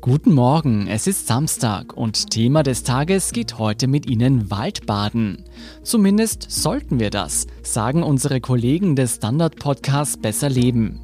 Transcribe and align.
Guten 0.00 0.32
Morgen, 0.32 0.86
es 0.86 1.08
ist 1.08 1.26
Samstag 1.26 1.92
und 1.96 2.30
Thema 2.30 2.62
des 2.62 2.84
Tages 2.84 3.32
geht 3.32 3.58
heute 3.58 3.88
mit 3.88 4.08
Ihnen 4.08 4.48
Waldbaden. 4.48 5.44
Zumindest 5.82 6.46
sollten 6.48 7.00
wir 7.00 7.10
das, 7.10 7.48
sagen 7.64 8.04
unsere 8.04 8.40
Kollegen 8.40 8.94
des 8.94 9.16
Standard-Podcasts 9.16 10.16
Besser 10.16 10.50
Leben. 10.50 11.00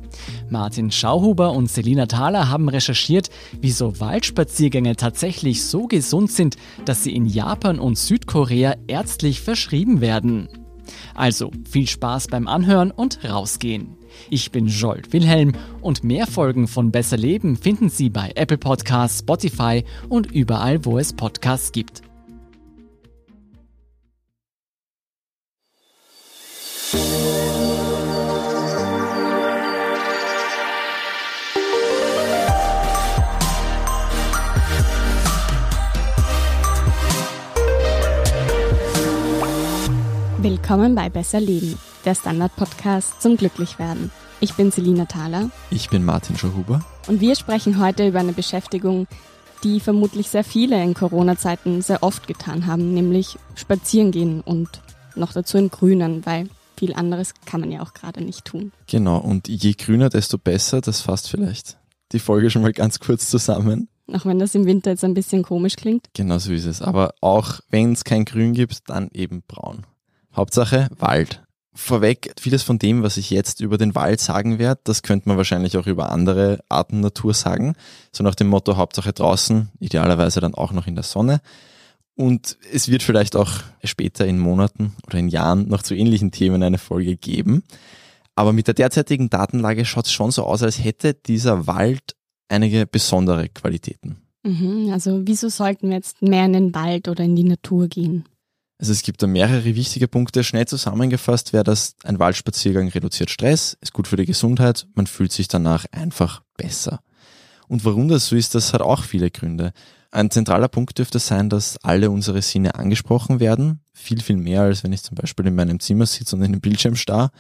Martin 0.49 0.93
Schauhuber 0.93 1.53
und 1.53 1.69
Selina 1.69 2.07
Thaler 2.07 2.49
haben 2.49 2.69
recherchiert, 2.69 3.31
wieso 3.61 3.99
Waldspaziergänge 3.99 4.95
tatsächlich 4.95 5.65
so 5.65 5.89
gesund 5.89 6.31
sind, 6.31 6.57
dass 6.85 7.03
sie 7.03 7.17
in 7.17 7.27
Japan 7.27 7.81
und 7.81 7.99
Südkorea 7.99 8.77
ärztlich 8.87 9.41
verschrieben 9.41 10.01
werden. 10.01 10.49
Also 11.15 11.51
viel 11.69 11.89
Spaß 11.89 12.29
beim 12.29 12.47
Anhören 12.47 12.93
und 12.93 13.25
rausgehen. 13.25 13.97
Ich 14.31 14.51
bin 14.51 14.67
Jolt 14.67 15.13
Wilhelm 15.13 15.53
und 15.81 16.05
mehr 16.05 16.27
Folgen 16.27 16.67
von 16.67 16.91
Besser 16.91 17.17
Leben 17.17 17.57
finden 17.57 17.89
Sie 17.89 18.11
bei 18.11 18.33
Apple 18.35 18.59
Podcasts, 18.59 19.21
Spotify 19.21 19.85
und 20.09 20.31
überall, 20.33 20.85
wo 20.85 20.99
es 20.99 21.13
Podcasts 21.13 21.73
gibt. 21.73 22.03
Willkommen 40.45 40.95
bei 40.95 41.09
Besser 41.09 41.41
Leben, 41.41 41.79
der 42.05 42.15
Standard-Podcast 42.15 43.23
zum 43.23 43.39
Glücklichwerden. 43.39 44.11
Ich 44.41 44.53
bin 44.53 44.71
Selina 44.71 45.07
Thaler. 45.07 45.49
Ich 45.71 45.89
bin 45.89 46.05
Martin 46.05 46.37
Schauhuber. 46.37 46.85
Und 47.09 47.23
wir 47.23 47.35
sprechen 47.35 47.81
heute 47.81 48.07
über 48.07 48.19
eine 48.19 48.35
Beschäftigung, 48.35 49.07
die 49.63 49.81
vermutlich 49.81 50.29
sehr 50.29 50.45
viele 50.45 50.83
in 50.83 50.93
Corona-Zeiten 50.93 51.81
sehr 51.81 52.03
oft 52.03 52.27
getan 52.27 52.67
haben, 52.67 52.93
nämlich 52.93 53.39
spazieren 53.55 54.11
gehen 54.11 54.43
und 54.43 54.69
noch 55.17 55.33
dazu 55.33 55.57
im 55.57 55.71
Grünen, 55.71 56.27
weil 56.27 56.51
viel 56.77 56.93
anderes 56.93 57.33
kann 57.47 57.63
man 57.63 57.73
ja 57.73 57.81
auch 57.81 57.95
gerade 57.95 58.23
nicht 58.23 58.45
tun. 58.45 58.71
Genau, 58.87 59.17
und 59.17 59.49
je 59.49 59.73
grüner, 59.73 60.11
desto 60.11 60.37
besser, 60.37 60.83
das 60.83 61.01
fasst 61.01 61.31
vielleicht 61.31 61.79
die 62.13 62.19
Folge 62.19 62.51
schon 62.51 62.61
mal 62.61 62.75
ganz 62.75 63.01
kurz 63.01 63.31
zusammen. 63.31 63.89
Auch 64.13 64.27
wenn 64.27 64.39
das 64.39 64.55
im 64.55 64.67
Winter 64.67 64.91
jetzt 64.91 65.05
ein 65.05 65.15
bisschen 65.15 65.43
komisch 65.43 65.77
klingt. 65.77 66.09
Genau 66.13 66.37
so 66.37 66.53
ist 66.53 66.67
es. 66.67 66.83
Aber 66.83 67.15
auch 67.23 67.61
wenn 67.71 67.95
es 67.95 68.05
kein 68.05 68.27
Grün 68.27 68.53
gibt, 68.53 68.91
dann 68.91 69.09
eben 69.15 69.43
braun. 69.49 69.87
Hauptsache 70.37 70.89
Wald. 70.99 71.43
Vorweg, 71.77 72.33
vieles 72.39 72.63
von 72.63 72.79
dem, 72.79 73.03
was 73.03 73.17
ich 73.17 73.31
jetzt 73.31 73.61
über 73.61 73.79
den 73.79 73.97
Wald 73.97 74.21
sagen 74.21 74.61
werde, 74.61 74.81
das 74.85 75.03
könnte 75.03 75.29
man 75.29 75.37
wahrscheinlich 75.37 75.77
auch 75.77 75.89
über 75.89 76.11
andere 76.11 76.61
Arten 76.69 77.01
Natur 77.01 77.35
sagen. 77.35 77.75
So 78.13 78.23
nach 78.23 78.37
dem 78.37 78.47
Motto 78.47 78.77
Hauptsache 78.77 79.13
draußen, 79.13 79.71
idealerweise 79.81 80.41
dann 80.41 80.55
auch 80.55 80.73
noch 80.73 80.87
in 80.87 80.95
der 80.95 81.03
Sonne. 81.03 81.41
Und 82.17 82.57
es 82.73 82.89
wird 82.89 83.03
vielleicht 83.03 83.35
auch 83.35 83.51
später 83.83 84.25
in 84.25 84.39
Monaten 84.39 84.95
oder 85.05 85.19
in 85.19 85.29
Jahren 85.29 85.69
noch 85.69 85.83
zu 85.83 85.97
ähnlichen 85.97 86.31
Themen 86.31 86.63
eine 86.63 86.79
Folge 86.79 87.17
geben. 87.17 87.65
Aber 88.37 88.53
mit 88.53 88.69
der 88.69 88.75
derzeitigen 88.75 89.31
Datenlage 89.31 89.85
schaut 89.85 90.07
es 90.07 90.13
schon 90.13 90.31
so 90.31 90.45
aus, 90.45 90.63
als 90.63 90.83
hätte 90.83 91.15
dieser 91.15 91.67
Wald 91.67 92.15
einige 92.49 92.87
besondere 92.87 93.49
Qualitäten. 93.49 94.17
Mhm, 94.45 94.91
also 94.93 95.23
wieso 95.25 95.49
sollten 95.49 95.89
wir 95.89 95.97
jetzt 95.97 96.23
mehr 96.23 96.45
in 96.45 96.53
den 96.53 96.75
Wald 96.75 97.09
oder 97.09 97.25
in 97.25 97.35
die 97.35 97.45
Natur 97.45 97.89
gehen? 97.89 98.25
Also 98.79 98.93
es 98.93 99.03
gibt 99.03 99.23
da 99.23 99.27
mehrere 99.27 99.77
wichtige 99.77 100.09
Punkte. 100.09 100.43
Schnell 100.43 100.67
zusammengefasst 100.67 101.53
wäre 101.53 101.65
das, 101.65 101.95
ein 102.03 102.19
Waldspaziergang 102.19 102.89
reduziert 102.89 103.31
Stress, 103.31 103.77
ist 103.81 103.93
gut 103.93 104.09
für 104.09 104.17
die 104.17 104.27
Gesundheit, 104.27 104.87
man 104.95 105.07
fühlt 105.07 105.33
sich 105.33 105.49
danach 105.49 105.87
einfach 105.93 106.43
besser. 106.57 107.01
Und 107.69 107.85
warum 107.85 108.09
das 108.09 108.27
so 108.27 108.37
ist, 108.37 108.55
das 108.55 108.73
hat 108.73 108.83
auch 108.83 109.05
viele 109.05 109.31
Gründe. 109.31 109.73
Ein 110.11 110.31
zentraler 110.31 110.69
Punkt 110.69 110.99
dürfte 110.99 111.19
sein, 111.19 111.49
dass 111.49 111.77
alle 111.83 112.11
unsere 112.11 112.43
Sinne 112.43 112.77
angesprochen 112.77 113.41
werden. 113.41 113.81
Viel, 113.93 114.21
viel 114.21 114.37
mehr, 114.37 114.63
als 114.63 114.85
wenn 114.85 114.93
ich 114.93 115.03
zum 115.03 115.17
Beispiel 115.17 115.47
in 115.47 115.55
meinem 115.55 115.81
Zimmer 115.81 116.07
sitze 116.07 116.37
und 116.37 116.43
in 116.43 116.53
den 116.53 116.61
Bildschirm 116.61 116.95
starr. 116.95 117.31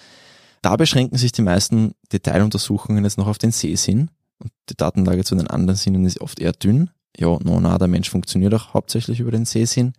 Da 0.62 0.76
beschränken 0.76 1.18
sich 1.18 1.30
die 1.30 1.42
meisten 1.42 1.94
Detailuntersuchungen 2.12 3.04
jetzt 3.04 3.18
noch 3.18 3.26
auf 3.26 3.38
den 3.38 3.52
Sehsinn. 3.52 4.10
Und 4.38 4.50
die 4.70 4.76
Datenlage 4.76 5.24
zu 5.24 5.36
den 5.36 5.46
anderen 5.46 5.76
Sinnen 5.76 6.04
ist 6.04 6.20
oft 6.20 6.40
eher 6.40 6.52
dünn. 6.52 6.90
Ja, 7.16 7.38
no, 7.44 7.60
na, 7.60 7.78
der 7.78 7.86
Mensch 7.86 8.10
funktioniert 8.10 8.54
auch 8.54 8.74
hauptsächlich 8.74 9.20
über 9.20 9.30
den 9.30 9.44
Sehsinn. 9.44 9.92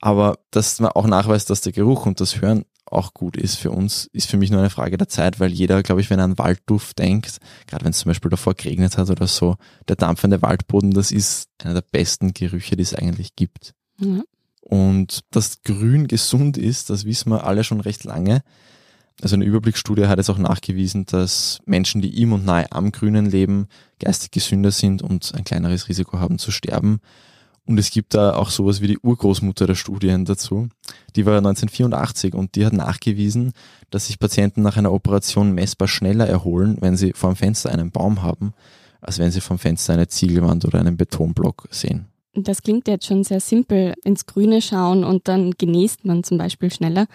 Aber 0.00 0.38
dass 0.50 0.80
man 0.80 0.92
auch 0.92 1.06
nachweist, 1.06 1.50
dass 1.50 1.60
der 1.60 1.72
Geruch 1.72 2.06
und 2.06 2.20
das 2.20 2.40
Hören 2.40 2.64
auch 2.86 3.14
gut 3.14 3.36
ist 3.36 3.56
für 3.56 3.70
uns, 3.70 4.08
ist 4.12 4.28
für 4.28 4.36
mich 4.36 4.50
nur 4.50 4.60
eine 4.60 4.70
Frage 4.70 4.96
der 4.96 5.08
Zeit, 5.08 5.38
weil 5.38 5.52
jeder, 5.52 5.82
glaube 5.82 6.00
ich, 6.00 6.10
wenn 6.10 6.18
er 6.18 6.24
an 6.24 6.38
Waldduft 6.38 6.98
denkt, 6.98 7.38
gerade 7.66 7.84
wenn 7.84 7.92
es 7.92 7.98
zum 7.98 8.10
Beispiel 8.10 8.30
davor 8.30 8.54
geregnet 8.54 8.98
hat 8.98 9.10
oder 9.10 9.26
so, 9.26 9.56
der 9.88 9.96
dampfende 9.96 10.42
Waldboden, 10.42 10.90
das 10.90 11.12
ist 11.12 11.48
einer 11.62 11.74
der 11.74 11.84
besten 11.92 12.34
Gerüche, 12.34 12.76
die 12.76 12.82
es 12.82 12.94
eigentlich 12.94 13.36
gibt. 13.36 13.74
Mhm. 13.98 14.24
Und 14.60 15.20
dass 15.30 15.62
Grün 15.62 16.08
gesund 16.08 16.56
ist, 16.56 16.90
das 16.90 17.04
wissen 17.04 17.30
wir 17.30 17.44
alle 17.44 17.64
schon 17.64 17.80
recht 17.80 18.04
lange. 18.04 18.42
Also 19.22 19.34
eine 19.34 19.44
Überblicksstudie 19.44 20.06
hat 20.06 20.18
es 20.18 20.30
auch 20.30 20.38
nachgewiesen, 20.38 21.06
dass 21.06 21.60
Menschen, 21.66 22.00
die 22.00 22.22
im 22.22 22.32
und 22.32 22.44
nahe 22.44 22.70
am 22.72 22.90
Grünen 22.90 23.26
leben, 23.26 23.68
geistig 23.98 24.30
gesünder 24.30 24.70
sind 24.70 25.02
und 25.02 25.34
ein 25.34 25.44
kleineres 25.44 25.88
Risiko 25.88 26.18
haben 26.18 26.38
zu 26.38 26.50
sterben. 26.50 27.00
Und 27.70 27.78
es 27.78 27.92
gibt 27.92 28.14
da 28.14 28.34
auch 28.34 28.50
sowas 28.50 28.80
wie 28.80 28.88
die 28.88 28.98
Urgroßmutter 28.98 29.64
der 29.68 29.76
Studien 29.76 30.24
dazu. 30.24 30.68
Die 31.14 31.24
war 31.24 31.36
1984 31.36 32.34
und 32.34 32.56
die 32.56 32.66
hat 32.66 32.72
nachgewiesen, 32.72 33.52
dass 33.90 34.08
sich 34.08 34.18
Patienten 34.18 34.62
nach 34.62 34.76
einer 34.76 34.92
Operation 34.92 35.52
messbar 35.52 35.86
schneller 35.86 36.26
erholen, 36.26 36.78
wenn 36.80 36.96
sie 36.96 37.12
vor 37.12 37.30
dem 37.30 37.36
Fenster 37.36 37.70
einen 37.70 37.92
Baum 37.92 38.22
haben, 38.22 38.54
als 39.00 39.20
wenn 39.20 39.30
sie 39.30 39.40
vom 39.40 39.60
Fenster 39.60 39.92
eine 39.92 40.08
Ziegelwand 40.08 40.64
oder 40.64 40.80
einen 40.80 40.96
Betonblock 40.96 41.68
sehen. 41.70 42.06
Das 42.34 42.62
klingt 42.62 42.88
jetzt 42.88 43.06
schon 43.06 43.22
sehr 43.22 43.38
simpel, 43.38 43.94
ins 44.02 44.26
Grüne 44.26 44.62
schauen 44.62 45.04
und 45.04 45.28
dann 45.28 45.52
genießt 45.56 46.04
man 46.04 46.24
zum 46.24 46.38
Beispiel 46.38 46.72
schneller. 46.72 47.06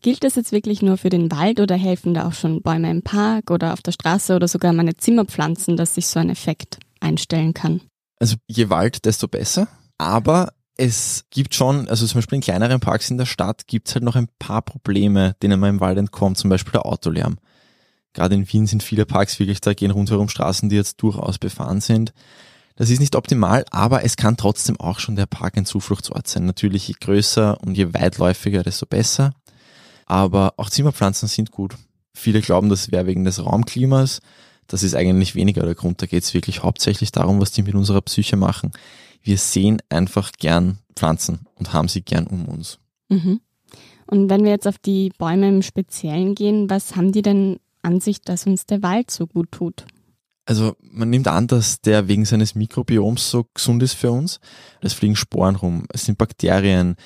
Gilt 0.00 0.24
das 0.24 0.34
jetzt 0.34 0.50
wirklich 0.50 0.80
nur 0.80 0.96
für 0.96 1.10
den 1.10 1.30
Wald 1.30 1.60
oder 1.60 1.76
helfen 1.76 2.14
da 2.14 2.26
auch 2.26 2.32
schon 2.32 2.62
Bäume 2.62 2.90
im 2.90 3.02
Park 3.02 3.50
oder 3.50 3.74
auf 3.74 3.82
der 3.82 3.92
Straße 3.92 4.34
oder 4.34 4.48
sogar 4.48 4.72
meine 4.72 4.94
Zimmerpflanzen, 4.94 5.76
dass 5.76 5.96
sich 5.96 6.06
so 6.06 6.20
ein 6.20 6.30
Effekt 6.30 6.78
einstellen 7.00 7.52
kann? 7.52 7.82
Also 8.18 8.36
je 8.46 8.70
Wald, 8.70 9.04
desto 9.04 9.28
besser. 9.28 9.68
Aber 10.00 10.54
es 10.78 11.26
gibt 11.28 11.54
schon, 11.54 11.86
also 11.90 12.06
zum 12.06 12.20
Beispiel 12.20 12.36
in 12.36 12.40
kleineren 12.40 12.80
Parks 12.80 13.10
in 13.10 13.18
der 13.18 13.26
Stadt 13.26 13.66
gibt 13.66 13.86
es 13.86 13.94
halt 13.94 14.02
noch 14.02 14.16
ein 14.16 14.28
paar 14.38 14.62
Probleme, 14.62 15.36
denen 15.42 15.60
man 15.60 15.68
im 15.74 15.80
Wald 15.80 15.98
entkommt, 15.98 16.38
zum 16.38 16.48
Beispiel 16.48 16.72
der 16.72 16.86
Autolärm. 16.86 17.36
Gerade 18.14 18.34
in 18.34 18.50
Wien 18.50 18.66
sind 18.66 18.82
viele 18.82 19.04
Parks 19.04 19.38
wirklich, 19.38 19.60
da 19.60 19.74
gehen 19.74 19.90
rundherum 19.90 20.30
Straßen, 20.30 20.70
die 20.70 20.76
jetzt 20.76 21.02
durchaus 21.02 21.36
befahren 21.36 21.82
sind. 21.82 22.14
Das 22.76 22.88
ist 22.88 22.98
nicht 22.98 23.14
optimal, 23.14 23.66
aber 23.72 24.02
es 24.02 24.16
kann 24.16 24.38
trotzdem 24.38 24.80
auch 24.80 25.00
schon 25.00 25.16
der 25.16 25.26
Park 25.26 25.58
ein 25.58 25.66
Zufluchtsort 25.66 26.26
sein. 26.26 26.46
Natürlich 26.46 26.88
je 26.88 26.94
größer 26.98 27.60
und 27.60 27.76
je 27.76 27.92
weitläufiger, 27.92 28.62
desto 28.62 28.86
besser. 28.86 29.34
Aber 30.06 30.54
auch 30.56 30.70
Zimmerpflanzen 30.70 31.28
sind 31.28 31.50
gut. 31.50 31.74
Viele 32.14 32.40
glauben, 32.40 32.70
das 32.70 32.90
wäre 32.90 33.04
wegen 33.04 33.24
des 33.24 33.44
Raumklimas. 33.44 34.22
Das 34.66 34.82
ist 34.82 34.94
eigentlich 34.94 35.34
weniger 35.34 35.66
der 35.66 35.74
Grund. 35.74 36.00
Da 36.00 36.06
geht 36.06 36.22
es 36.22 36.32
wirklich 36.32 36.62
hauptsächlich 36.62 37.12
darum, 37.12 37.38
was 37.38 37.52
die 37.52 37.62
mit 37.62 37.74
unserer 37.74 38.00
Psyche 38.00 38.36
machen 38.36 38.72
wir 39.22 39.38
sehen 39.38 39.82
einfach 39.88 40.32
gern 40.38 40.78
Pflanzen 40.96 41.46
und 41.54 41.72
haben 41.72 41.88
sie 41.88 42.02
gern 42.02 42.26
um 42.26 42.46
uns. 42.46 42.78
Mhm. 43.08 43.40
Und 44.06 44.28
wenn 44.28 44.44
wir 44.44 44.50
jetzt 44.50 44.66
auf 44.66 44.78
die 44.78 45.12
Bäume 45.16 45.48
im 45.48 45.62
Speziellen 45.62 46.34
gehen, 46.34 46.68
was 46.68 46.96
haben 46.96 47.12
die 47.12 47.22
denn 47.22 47.60
an 47.82 48.00
sich, 48.00 48.20
dass 48.22 48.46
uns 48.46 48.66
der 48.66 48.82
Wald 48.82 49.10
so 49.10 49.26
gut 49.26 49.52
tut? 49.52 49.86
Also 50.46 50.74
man 50.80 51.10
nimmt 51.10 51.28
an, 51.28 51.46
dass 51.46 51.80
der 51.80 52.08
wegen 52.08 52.24
seines 52.24 52.56
Mikrobioms 52.56 53.30
so 53.30 53.46
gesund 53.54 53.82
ist 53.84 53.94
für 53.94 54.10
uns. 54.10 54.40
Es 54.80 54.94
fliegen 54.94 55.14
Sporen 55.14 55.54
rum, 55.54 55.86
es 55.92 56.06
sind 56.06 56.18
Bakterien, 56.18 56.96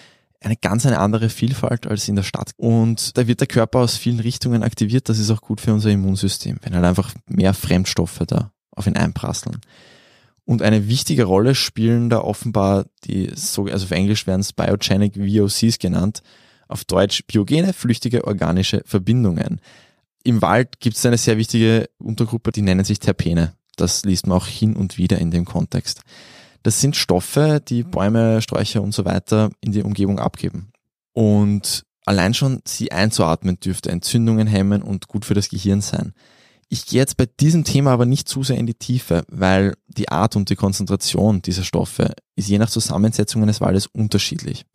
eine 0.41 0.57
ganz 0.57 0.87
eine 0.87 0.99
andere 0.99 1.29
Vielfalt 1.29 1.87
als 1.87 2.09
in 2.09 2.17
der 2.17 2.23
Stadt. 2.23 2.53
Und 2.57 3.17
da 3.17 3.27
wird 3.27 3.41
der 3.41 3.47
Körper 3.47 3.81
aus 3.81 3.97
vielen 3.97 4.21
Richtungen 4.21 4.63
aktiviert. 4.63 5.09
Das 5.09 5.19
ist 5.19 5.31
auch 5.31 5.41
gut 5.41 5.61
für 5.61 5.73
unser 5.73 5.91
Immunsystem, 5.91 6.59
wenn 6.63 6.75
halt 6.75 6.85
einfach 6.85 7.13
mehr 7.27 7.55
Fremdstoffe 7.55 8.23
da 8.27 8.51
auf 8.71 8.87
ihn 8.87 8.97
einprasseln. 8.97 9.61
Und 10.45 10.63
eine 10.63 10.89
wichtige 10.89 11.25
Rolle 11.25 11.55
spielen 11.55 12.11
da 12.11 12.19
offenbar 12.21 12.87
die, 13.05 13.31
also 13.31 13.67
auf 13.67 13.91
Englisch 13.91 14.27
werden 14.27 14.43
es 14.43 14.53
Biogenic 14.53 15.17
VOCs 15.17 15.79
genannt, 15.79 16.23
auf 16.69 16.85
Deutsch 16.85 17.25
biogene, 17.27 17.73
flüchtige 17.73 18.27
organische 18.27 18.83
Verbindungen. 18.85 19.61
Im 20.23 20.43
Wald 20.43 20.81
gibt 20.81 20.97
es 20.97 21.07
eine 21.07 21.19
sehr 21.19 21.39
wichtige 21.39 21.89
Untergruppe, 21.99 22.51
die 22.53 22.63
nennen 22.63 22.85
sich 22.85 22.99
Terpene. 22.99 23.55
Das 23.77 24.05
liest 24.05 24.27
man 24.27 24.39
auch 24.39 24.47
hin 24.47 24.77
und 24.77 24.99
wieder 24.99 25.19
in 25.19 25.31
dem 25.31 25.45
Kontext. 25.45 26.03
Das 26.63 26.81
sind 26.81 26.97
Stoffe, 26.97 27.61
die 27.67 27.83
Bäume, 27.83 28.41
Sträucher 28.41 28.83
und 28.83 28.93
so 28.93 29.05
weiter 29.05 29.51
in 29.61 29.73
die 29.73 29.83
Umgebung 29.83 30.19
abgeben. 30.19 30.73
Und 31.13 31.85
allein 32.07 32.35
schon 32.35 32.61
sie 32.65 32.93
einzuatmen 32.93 33.61
dürfte 33.61 33.91
Entzündungen 33.91 34.47
hemmen 34.47 34.83
und 34.83 35.09
gut 35.09 35.25
für 35.25 35.35
das 35.35 35.49
Gehirn 35.49 35.81
sein. 35.81 36.15
Ich 36.75 36.87
gehe 36.87 36.99
jetzt 36.99 37.17
bei 37.17 37.27
diesem 37.27 37.63
Thema 37.63 37.93
aber 37.93 38.05
nicht 38.05 38.29
zu 38.29 38.43
sehr 38.43 38.59
in 38.59 38.67
die 38.67 38.75
Tiefe, 38.75 39.23
weil 39.29 39.75
die 39.87 40.09
Art 40.09 40.35
und 40.35 40.51
die 40.51 40.57
Konzentration 40.57 41.41
dieser 41.41 41.63
Stoffe 41.63 42.17
ist 42.35 42.49
je 42.49 42.59
nach 42.59 42.69
Zusammensetzung 42.69 43.45
eines 43.45 43.61
Waldes 43.61 43.87
unterschiedlich. 43.87 44.67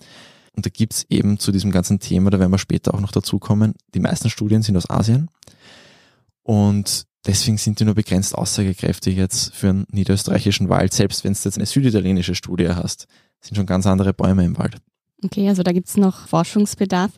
Und 0.55 0.65
da 0.65 0.69
gibt's 0.69 1.05
eben 1.09 1.39
zu 1.39 1.51
diesem 1.51 1.71
ganzen 1.71 1.99
Thema, 1.99 2.29
da 2.29 2.39
werden 2.39 2.53
wir 2.53 2.57
später 2.57 2.93
auch 2.93 3.01
noch 3.01 3.11
dazu 3.11 3.37
kommen, 3.37 3.73
die 3.93 3.99
meisten 3.99 4.29
Studien 4.29 4.61
sind 4.61 4.77
aus 4.77 4.89
Asien. 4.89 5.29
Und 6.41 7.05
deswegen 7.27 7.57
sind 7.57 7.81
die 7.81 7.83
nur 7.83 7.95
begrenzt 7.95 8.33
aussagekräftig 8.33 9.17
jetzt 9.17 9.53
für 9.53 9.67
einen 9.67 9.85
niederösterreichischen 9.91 10.69
Wald, 10.69 10.93
selbst 10.93 11.25
wenn 11.25 11.33
du 11.33 11.39
jetzt 11.43 11.57
eine 11.57 11.65
süditalienische 11.65 12.33
Studie 12.33 12.69
hast, 12.69 13.07
sind 13.41 13.57
schon 13.57 13.65
ganz 13.65 13.85
andere 13.85 14.13
Bäume 14.13 14.45
im 14.45 14.57
Wald. 14.57 14.77
Okay, 15.21 15.49
also 15.49 15.63
da 15.63 15.73
gibt 15.73 15.89
es 15.89 15.97
noch 15.97 16.29
Forschungsbedarf. 16.29 17.11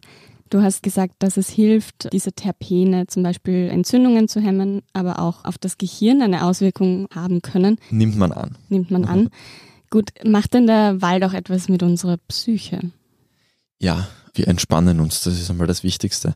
Du 0.51 0.62
hast 0.62 0.83
gesagt, 0.83 1.15
dass 1.19 1.38
es 1.38 1.50
hilft, 1.50 2.12
diese 2.12 2.33
Terpene 2.33 3.07
zum 3.07 3.24
Beispiel 3.24 3.69
Entzündungen 3.69 4.27
zu 4.27 4.42
hemmen, 4.42 4.81
aber 4.92 5.19
auch 5.19 5.45
auf 5.45 5.57
das 5.57 5.77
Gehirn 5.77 6.21
eine 6.21 6.45
Auswirkung 6.45 7.07
haben 7.15 7.42
können. 7.42 7.77
Nimmt 7.89 8.18
man 8.18 8.33
an. 8.33 8.57
Nimmt 8.68 8.92
man 8.92 9.06
an. 9.06 9.30
Gut, 9.89 10.09
macht 10.25 10.53
denn 10.53 10.68
der 10.68 11.01
Wald 11.01 11.24
auch 11.24 11.33
etwas 11.33 11.69
mit 11.69 11.83
unserer 11.83 12.18
Psyche? 12.27 12.92
Ja, 13.80 14.09
wir 14.33 14.50
entspannen 14.50 15.00
uns, 15.00 15.24
das 15.24 15.39
ist 15.39 15.50
einmal 15.50 15.68
das 15.68 15.86
Wichtigste. 15.86 16.36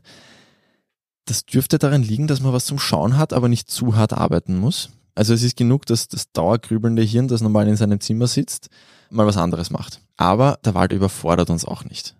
Das 1.26 1.44
dürfte 1.44 1.78
daran 1.78 2.02
liegen, 2.02 2.26
dass 2.26 2.40
man 2.40 2.54
was 2.54 2.64
zum 2.64 2.78
Schauen 2.78 3.18
hat, 3.18 3.34
aber 3.34 3.50
nicht 3.50 3.68
zu 3.68 3.96
hart 3.96 4.14
arbeiten 4.14 4.56
muss. 4.56 4.88
Also 5.14 5.34
es 5.34 5.42
ist 5.42 5.58
genug, 5.58 5.84
dass 5.84 6.08
das 6.08 6.32
dauergrübelnde 6.32 7.02
Hirn, 7.02 7.28
das 7.28 7.42
normal 7.42 7.68
in 7.68 7.76
seinem 7.76 8.00
Zimmer 8.00 8.28
sitzt, 8.28 8.70
mal 9.10 9.26
was 9.26 9.36
anderes 9.36 9.68
macht. 9.68 10.00
Aber 10.16 10.58
der 10.64 10.72
Wald 10.72 10.92
überfordert 10.92 11.50
uns 11.50 11.66
auch 11.66 11.84
nicht. 11.84 12.15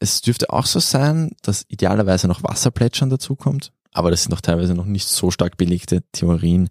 Es 0.00 0.20
dürfte 0.20 0.50
auch 0.50 0.66
so 0.66 0.80
sein, 0.80 1.32
dass 1.42 1.64
idealerweise 1.68 2.28
noch 2.28 2.42
Wasserplätschern 2.42 3.10
dazukommt, 3.10 3.72
aber 3.92 4.10
das 4.10 4.24
sind 4.24 4.34
auch 4.34 4.40
teilweise 4.40 4.74
noch 4.74 4.86
nicht 4.86 5.06
so 5.06 5.30
stark 5.30 5.56
belegte 5.56 6.02
Theorien. 6.12 6.68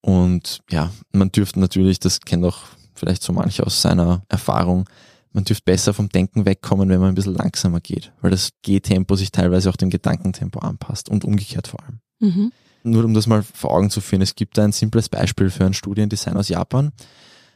Und 0.00 0.60
ja, 0.70 0.90
man 1.12 1.30
dürfte 1.30 1.60
natürlich, 1.60 2.00
das 2.00 2.20
kennt 2.20 2.44
auch 2.44 2.60
vielleicht 2.94 3.22
so 3.22 3.32
manche 3.32 3.64
aus 3.64 3.82
seiner 3.82 4.22
Erfahrung, 4.28 4.88
man 5.32 5.44
dürfte 5.44 5.64
besser 5.64 5.94
vom 5.94 6.08
Denken 6.08 6.44
wegkommen, 6.44 6.88
wenn 6.88 7.00
man 7.00 7.10
ein 7.10 7.14
bisschen 7.14 7.34
langsamer 7.34 7.80
geht, 7.80 8.12
weil 8.20 8.30
das 8.30 8.50
Gehtempo 8.62 9.14
sich 9.14 9.30
teilweise 9.30 9.70
auch 9.70 9.76
dem 9.76 9.90
Gedankentempo 9.90 10.58
anpasst 10.58 11.08
und 11.08 11.24
umgekehrt 11.24 11.68
vor 11.68 11.80
allem. 11.84 12.00
Mhm. 12.18 12.52
Nur 12.82 13.04
um 13.04 13.14
das 13.14 13.26
mal 13.26 13.42
vor 13.42 13.72
Augen 13.72 13.90
zu 13.90 14.00
führen, 14.00 14.22
es 14.22 14.34
gibt 14.34 14.58
da 14.58 14.64
ein 14.64 14.72
simples 14.72 15.08
Beispiel 15.08 15.50
für 15.50 15.64
ein 15.64 15.74
Studiendesign 15.74 16.36
aus 16.36 16.48
Japan. 16.48 16.92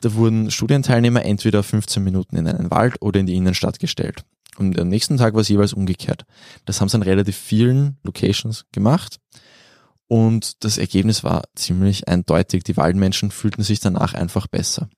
Da 0.03 0.15
wurden 0.15 0.51
Studienteilnehmer 0.51 1.25
entweder 1.25 1.63
15 1.63 2.05
Minuten 2.05 2.37
in 2.37 2.47
einen 2.47 2.71
Wald 2.71 3.01
oder 3.01 3.21
in 3.21 3.27
die 3.27 3.35
Innenstadt 3.35 3.79
gestellt. 3.79 4.25
Und 4.57 4.79
am 4.79 4.89
nächsten 4.89 5.17
Tag 5.17 5.35
war 5.35 5.41
es 5.41 5.49
jeweils 5.49 5.73
umgekehrt. 5.73 6.25
Das 6.65 6.81
haben 6.81 6.89
sie 6.89 6.97
an 6.97 7.03
relativ 7.03 7.37
vielen 7.37 7.99
Locations 8.05 8.65
gemacht. 8.73 9.19
Und 10.07 10.65
das 10.65 10.79
Ergebnis 10.79 11.25
war 11.25 11.45
ziemlich 11.55 12.09
eindeutig. 12.09 12.63
Die 12.65 12.77
Waldmenschen 12.77 13.31
fühlten 13.31 13.63
sich 13.63 13.81
danach 13.81 14.15
einfach 14.15 14.47
besser 14.47 14.89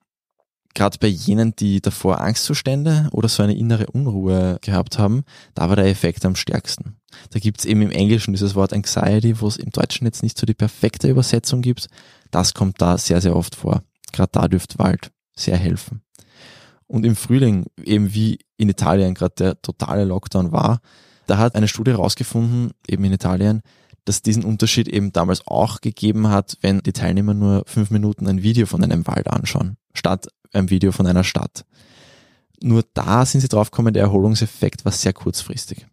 gerade 0.77 0.99
bei 1.01 1.09
jenen, 1.09 1.57
die 1.57 1.81
davor 1.81 2.21
Angstzustände 2.21 3.09
oder 3.11 3.29
so 3.29 3.43
eine 3.43 3.57
innere 3.57 3.87
Unruhe 3.87 4.59
gehabt 4.61 4.99
haben, 4.99 5.25
da 5.55 5.69
war 5.69 5.75
der 5.75 5.87
Effekt 5.87 6.25
am 6.25 6.37
stärksten. 6.37 6.99
Da 7.31 7.41
gibt's 7.41 7.65
eben 7.65 7.83
im 7.83 7.91
Englischen 7.91 8.35
dieses 8.35 8.55
Wort 8.55 8.73
Anxiety, 8.73 9.41
wo 9.41 9.49
es 9.49 9.57
im 9.57 9.71
Deutschen 9.71 10.07
jetzt 10.07 10.23
nicht 10.23 10.39
so 10.39 10.47
die 10.47 10.55
perfekte 10.55 11.09
Übersetzung 11.09 11.63
gibt. 11.63 11.89
Das 12.31 12.55
kommt 12.55 12.81
da 12.81 12.99
sehr, 12.99 13.21
sehr 13.21 13.35
oft 13.35 13.57
vor. 13.57 13.83
Gerade 14.13 14.31
da 14.33 14.49
dürfte 14.49 14.79
Wald 14.79 15.11
sehr 15.35 15.57
helfen. 15.57 16.03
Und 16.87 17.05
im 17.05 17.17
Frühling, 17.17 17.67
eben 17.83 18.15
wie 18.15 18.39
in 18.57 18.69
Italien 18.69 19.15
gerade 19.15 19.35
der 19.37 19.63
totale 19.63 20.05
Lockdown 20.05 20.53
war, 20.53 20.81
da 21.27 21.39
hat 21.39 21.57
eine 21.57 21.69
Studie 21.69 21.93
herausgefunden, 21.93 22.71
eben 22.87 23.05
in 23.05 23.13
Italien, 23.13 23.63
dass 24.05 24.23
diesen 24.23 24.45
Unterschied 24.45 24.87
eben 24.87 25.13
damals 25.13 25.47
auch 25.49 25.81
gegeben 25.81 26.29
hat, 26.29 26.59
wenn 26.61 26.81
die 26.81 26.93
Teilnehmer 26.93 27.35
nur 27.35 27.65
fünf 27.67 27.91
Minuten 27.91 28.29
ein 28.29 28.43
Video 28.43 28.67
von 28.67 28.83
einem 28.85 29.07
Wald 29.07 29.27
anschauen, 29.27 29.77
statt 29.95 30.29
ein 30.53 30.71
Video 30.71 30.93
von 30.93 31.07
einer 31.07 31.25
Stadt. 31.25 31.65
Nur 32.63 32.85
da 32.95 33.27
sind 33.27 33.41
sie 33.41 33.49
draufgekommen, 33.49 33.93
der 33.93 34.05
Erholungseffekt 34.05 34.85
war 34.85 34.93
sehr 34.93 35.13
kurzfristig. 35.13 35.87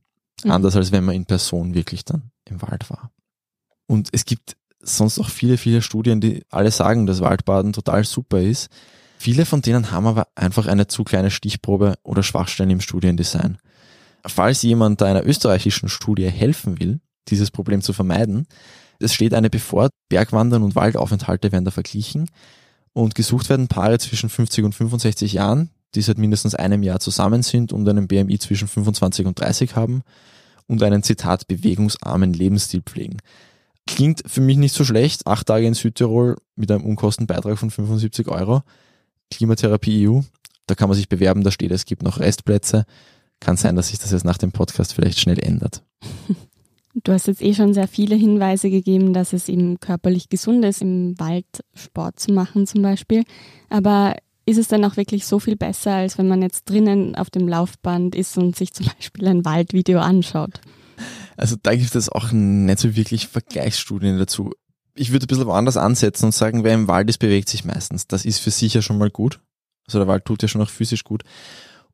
Mhm. 0.43 0.51
Anders 0.51 0.75
als 0.75 0.91
wenn 0.91 1.03
man 1.03 1.15
in 1.15 1.25
Person 1.25 1.73
wirklich 1.73 2.05
dann 2.05 2.31
im 2.45 2.61
Wald 2.61 2.89
war. 2.89 3.11
Und 3.87 4.09
es 4.11 4.25
gibt 4.25 4.55
sonst 4.79 5.19
auch 5.19 5.29
viele, 5.29 5.57
viele 5.57 5.81
Studien, 5.81 6.21
die 6.21 6.43
alle 6.49 6.71
sagen, 6.71 7.05
dass 7.05 7.21
Waldbaden 7.21 7.73
total 7.73 8.03
super 8.03 8.41
ist. 8.41 8.69
Viele 9.23 9.45
von 9.45 9.61
denen 9.61 9.89
haben 9.89 10.05
aber 10.05 10.27
einfach 10.35 10.67
eine 10.67 10.87
zu 10.87 11.05
kleine 11.05 11.31
Stichprobe 11.31 11.93
oder 12.03 12.23
Schwachstellen 12.23 12.71
im 12.71 12.81
Studiendesign. 12.81 13.57
Falls 14.25 14.61
jemand 14.63 15.01
einer 15.01 15.25
österreichischen 15.25 15.87
Studie 15.87 16.29
helfen 16.29 16.77
will, 16.77 16.99
dieses 17.29 17.49
Problem 17.49 17.81
zu 17.81 17.93
vermeiden, 17.93 18.47
es 18.99 19.13
steht 19.13 19.33
eine 19.33 19.49
bevor, 19.49 19.87
Bergwandern 20.09 20.61
und 20.61 20.75
Waldaufenthalte 20.75 21.53
werden 21.53 21.63
da 21.63 21.71
verglichen 21.71 22.29
und 22.91 23.15
gesucht 23.15 23.47
werden 23.47 23.69
Paare 23.69 23.97
zwischen 23.97 24.27
50 24.27 24.65
und 24.65 24.75
65 24.75 25.31
Jahren, 25.31 25.69
die 25.95 26.01
seit 26.01 26.17
mindestens 26.17 26.53
einem 26.53 26.83
Jahr 26.83 26.99
zusammen 26.99 27.43
sind 27.43 27.71
und 27.71 27.87
einen 27.87 28.09
BMI 28.09 28.39
zwischen 28.39 28.67
25 28.67 29.25
und 29.25 29.39
30 29.39 29.77
haben 29.77 30.01
und 30.67 30.83
einen 30.83 31.01
Zitat 31.01 31.47
bewegungsarmen 31.47 32.33
Lebensstil 32.33 32.81
pflegen. 32.81 33.19
Klingt 33.87 34.21
für 34.27 34.41
mich 34.41 34.57
nicht 34.57 34.75
so 34.75 34.83
schlecht. 34.83 35.27
Acht 35.27 35.47
Tage 35.47 35.65
in 35.65 35.75
Südtirol 35.75 36.35
mit 36.57 36.69
einem 36.69 36.83
Unkostenbeitrag 36.83 37.57
von 37.57 37.71
75 37.71 38.27
Euro. 38.27 38.63
Klimatherapie 39.31 40.07
EU. 40.07 40.21
Da 40.67 40.75
kann 40.75 40.89
man 40.89 40.95
sich 40.95 41.09
bewerben, 41.09 41.43
da 41.43 41.51
steht, 41.51 41.71
es 41.71 41.85
gibt 41.85 42.03
noch 42.03 42.19
Restplätze. 42.19 42.85
Kann 43.39 43.57
sein, 43.57 43.75
dass 43.75 43.89
sich 43.89 43.99
das 43.99 44.11
jetzt 44.11 44.25
nach 44.25 44.37
dem 44.37 44.51
Podcast 44.51 44.93
vielleicht 44.93 45.19
schnell 45.19 45.39
ändert. 45.39 45.83
Du 47.03 47.11
hast 47.11 47.27
jetzt 47.27 47.41
eh 47.41 47.53
schon 47.53 47.73
sehr 47.73 47.87
viele 47.87 48.15
Hinweise 48.15 48.69
gegeben, 48.69 49.13
dass 49.13 49.33
es 49.33 49.49
eben 49.49 49.79
körperlich 49.79 50.29
gesund 50.29 50.63
ist, 50.63 50.81
im 50.81 51.19
Wald 51.19 51.45
Sport 51.73 52.19
zu 52.19 52.31
machen 52.31 52.67
zum 52.67 52.83
Beispiel. 52.83 53.23
Aber 53.69 54.15
ist 54.45 54.57
es 54.57 54.67
dann 54.67 54.85
auch 54.85 54.95
wirklich 54.95 55.25
so 55.25 55.39
viel 55.39 55.55
besser, 55.55 55.95
als 55.95 56.17
wenn 56.17 56.27
man 56.27 56.41
jetzt 56.41 56.69
drinnen 56.69 57.15
auf 57.15 57.29
dem 57.29 57.47
Laufband 57.47 58.15
ist 58.15 58.37
und 58.37 58.55
sich 58.55 58.73
zum 58.73 58.85
Beispiel 58.97 59.27
ein 59.27 59.43
Waldvideo 59.43 59.99
anschaut? 59.99 60.61
Also 61.35 61.55
da 61.61 61.75
gibt 61.75 61.95
es 61.95 62.09
auch 62.09 62.31
nicht 62.31 62.79
so 62.79 62.95
wirklich 62.95 63.27
Vergleichsstudien 63.27 64.19
dazu. 64.19 64.51
Ich 64.95 65.11
würde 65.11 65.25
ein 65.25 65.27
bisschen 65.27 65.47
woanders 65.47 65.77
ansetzen 65.77 66.25
und 66.25 66.35
sagen, 66.35 66.63
wer 66.63 66.73
im 66.73 66.87
Wald 66.87 67.09
ist, 67.09 67.17
bewegt 67.17 67.49
sich 67.49 67.65
meistens. 67.65 68.07
Das 68.07 68.25
ist 68.25 68.39
für 68.39 68.51
sich 68.51 68.73
ja 68.73 68.81
schon 68.81 68.97
mal 68.97 69.09
gut. 69.09 69.39
Also 69.87 69.99
der 69.99 70.07
Wald 70.07 70.25
tut 70.25 70.41
ja 70.41 70.47
schon 70.47 70.61
auch 70.61 70.69
physisch 70.69 71.03
gut. 71.03 71.23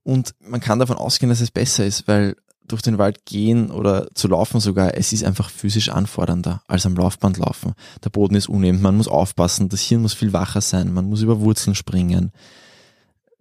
Und 0.04 0.36
man 0.40 0.60
kann 0.60 0.80
davon 0.80 0.98
ausgehen, 0.98 1.30
dass 1.30 1.42
es 1.42 1.52
besser 1.52 1.86
ist, 1.86 2.08
weil 2.08 2.36
durch 2.68 2.82
den 2.82 2.98
Wald 2.98 3.26
gehen 3.26 3.72
oder 3.72 4.08
zu 4.14 4.28
laufen 4.28 4.60
sogar, 4.60 4.96
es 4.96 5.12
ist 5.12 5.24
einfach 5.24 5.50
physisch 5.50 5.90
anfordernder 5.90 6.62
als 6.68 6.86
am 6.86 6.96
Laufband 6.96 7.38
laufen. 7.38 7.74
Der 8.04 8.10
Boden 8.10 8.36
ist 8.36 8.48
uneben, 8.48 8.82
man 8.82 8.96
muss 8.96 9.08
aufpassen, 9.08 9.70
das 9.70 9.82
Hirn 9.82 10.02
muss 10.02 10.14
viel 10.14 10.34
wacher 10.34 10.62
sein, 10.62 10.94
man 10.94 11.06
muss 11.06 11.22
über 11.22 11.42
Wurzeln 11.42 11.76
springen. 11.76 12.32